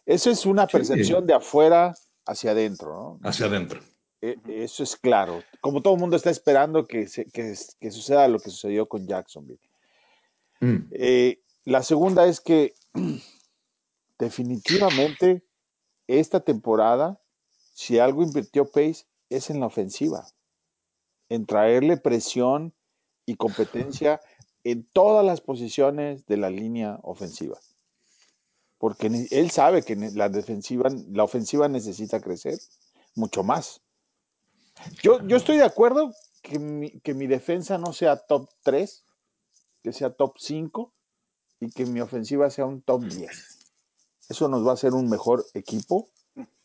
[0.07, 1.27] Eso es una percepción sí.
[1.29, 1.95] de afuera
[2.27, 3.29] hacia adentro, ¿no?
[3.29, 3.81] Hacia adentro.
[4.21, 5.45] Eso es claro.
[5.61, 9.07] Como todo el mundo está esperando que, se, que, que suceda lo que sucedió con
[9.07, 9.61] Jacksonville.
[10.61, 10.77] Mm.
[10.93, 12.75] Eh, la segunda es que
[14.19, 15.45] definitivamente
[16.07, 17.21] esta temporada,
[17.75, 20.27] si algo invirtió Pace, es en la ofensiva,
[21.29, 22.75] en traerle presión
[23.27, 24.21] y competencia
[24.65, 27.59] en todas las posiciones de la línea ofensiva.
[28.79, 32.59] Porque él sabe que la defensiva, la ofensiva necesita crecer
[33.15, 33.83] mucho más.
[35.03, 39.05] Yo, yo estoy de acuerdo que mi, que mi defensa no sea top 3,
[39.83, 40.93] que sea top 5
[41.61, 43.59] y que mi ofensiva sea un top 10.
[44.29, 46.11] Eso nos va a hacer un mejor equipo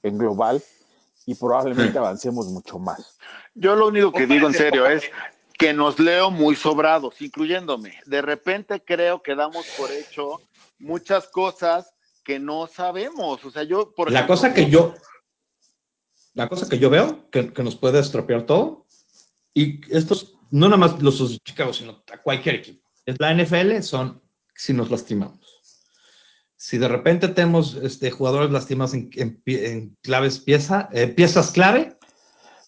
[0.02, 0.62] en global
[1.26, 3.18] y probablemente avancemos mucho más.
[3.56, 5.04] Yo lo único que digo en serio es
[5.58, 8.00] que nos leo muy sobrados, incluyéndome.
[8.06, 10.42] De repente creo que damos por hecho
[10.80, 11.94] muchas cosas
[12.24, 13.44] que no sabemos.
[13.46, 14.94] O sea, yo, por La ejemplo, cosa que yo,
[16.34, 18.86] la cosa que yo veo que, que nos puede estropear todo,
[19.54, 22.83] y estos, no nada más los de Chicago, sino a cualquier equipo.
[23.06, 24.22] La NFL son
[24.56, 25.40] si nos lastimamos.
[26.56, 31.98] Si de repente tenemos este, jugadores lastimados en, en, en claves pieza, eh, piezas clave.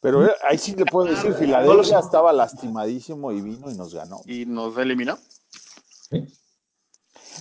[0.02, 4.22] Pero ahí sí le puedo decir, Filadelfia estaba lastimadísimo y vino y nos ganó.
[4.26, 5.18] ¿Y nos eliminó?
[6.10, 6.26] ¿Sí?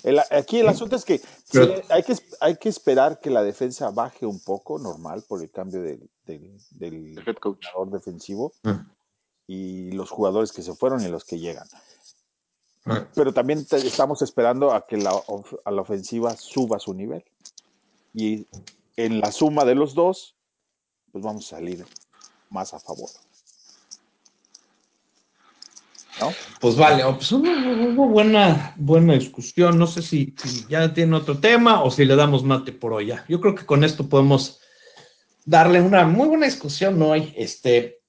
[0.03, 1.59] El- aquí el asunto es que, sí,
[1.91, 5.83] hay que hay que esperar que la defensa baje un poco, normal, por el cambio
[5.83, 7.65] del, del, del El head coach.
[7.89, 8.87] defensivo Ah,
[9.47, 11.67] y los jugadores que se fueron y los que llegan.
[13.15, 17.25] Pero también te- estamos esperando a que la, of- a la ofensiva suba su nivel.
[18.13, 18.47] Y
[18.97, 20.37] en la suma de los dos,
[21.13, 21.85] pues vamos a salir
[22.51, 23.09] más a favor.
[26.21, 26.33] ¿No?
[26.61, 29.79] Pues vale, oh, pues hubo, hubo buena, buena discusión.
[29.79, 33.07] No sé si, si ya tiene otro tema o si le damos mate por hoy
[33.07, 33.25] ya.
[33.29, 34.61] Yo creo que con esto podemos
[35.45, 37.33] darle una muy buena discusión hoy.
[37.37, 38.01] Este,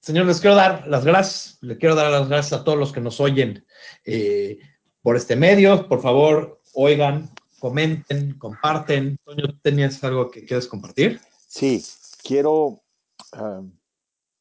[0.00, 1.58] señor, les quiero dar las gracias.
[1.60, 3.66] Le quiero dar las gracias a todos los que nos oyen
[4.04, 4.58] eh,
[5.02, 5.88] por este medio.
[5.88, 9.18] Por favor, oigan, comenten, comparten.
[9.24, 11.20] Toño, ¿tú ¿tenías algo que quieres compartir?
[11.46, 11.84] Sí,
[12.22, 12.82] quiero
[13.32, 13.62] ah,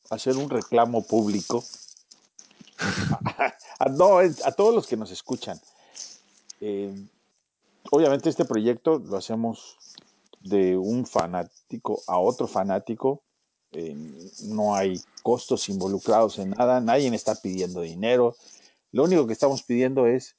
[0.09, 1.63] hacer un reclamo público
[3.79, 5.59] a, no, a todos los que nos escuchan.
[6.61, 6.93] Eh,
[7.91, 9.77] obviamente este proyecto lo hacemos
[10.41, 13.23] de un fanático a otro fanático.
[13.71, 13.95] Eh,
[14.43, 18.35] no hay costos involucrados en nada, nadie está pidiendo dinero.
[18.91, 20.35] Lo único que estamos pidiendo es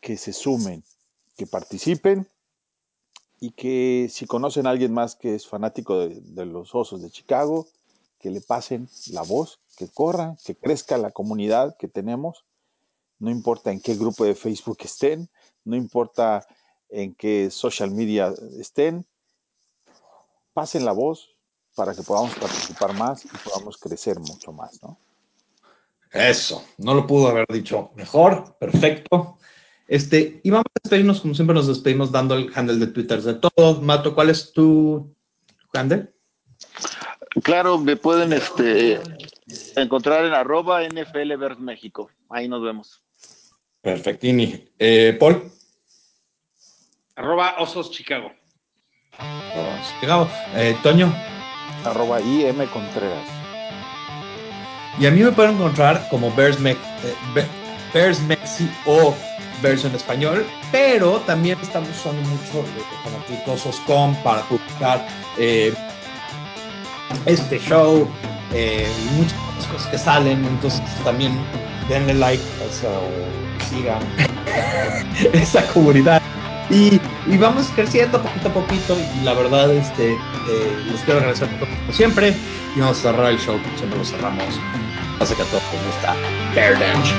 [0.00, 0.82] que se sumen,
[1.36, 2.28] que participen
[3.40, 7.10] y que si conocen a alguien más que es fanático de, de los Osos de
[7.10, 7.66] Chicago,
[8.18, 12.46] que le pasen la voz, que corra, que crezca la comunidad que tenemos.
[13.18, 15.28] No importa en qué grupo de Facebook estén,
[15.64, 16.46] no importa
[16.88, 19.06] en qué social media estén,
[20.52, 21.31] pasen la voz
[21.74, 24.98] para que podamos participar más y podamos crecer mucho más, ¿no?
[26.12, 29.38] Eso, no lo pudo haber dicho mejor, perfecto.
[29.88, 33.34] Este, y vamos a despedirnos, como siempre nos despedimos dando el handle de Twitter de
[33.34, 33.82] todos.
[33.82, 35.14] Mato, ¿cuál es tu
[35.72, 36.12] handle?
[37.42, 39.00] Claro, me pueden este,
[39.76, 42.10] encontrar en arroba NFL Vers México.
[42.28, 43.02] Ahí nos vemos.
[43.80, 44.68] Perfectini.
[44.78, 45.50] Eh, Paul.
[47.16, 48.30] Arroba Osos Chicago.
[50.54, 51.12] Eh, Toño.
[51.84, 53.26] Arroba IM Contreras.
[54.98, 56.78] Y a mí me pueden encontrar como Bears, Mex,
[57.94, 59.14] eh, Mexi o
[59.62, 62.64] Bears en español, pero también estamos usando mucho
[63.04, 65.04] Fanaticosos.com para publicar
[65.38, 65.72] eh,
[67.26, 68.08] este show
[68.52, 69.38] eh, y muchas
[69.72, 70.44] cosas que salen.
[70.44, 71.32] Entonces también
[71.88, 74.02] denle like o, o sigan
[75.32, 76.20] esa comunidad.
[76.72, 76.98] Y,
[77.36, 82.34] vamos creciendo poquito a poquito y la verdad este, eh, les quiero agradecer como siempre
[82.74, 84.58] y vamos a cerrar el show siempre lo cerramos.
[85.20, 86.16] Hace que a todos les gusta
[86.54, 87.14] Bear Bears.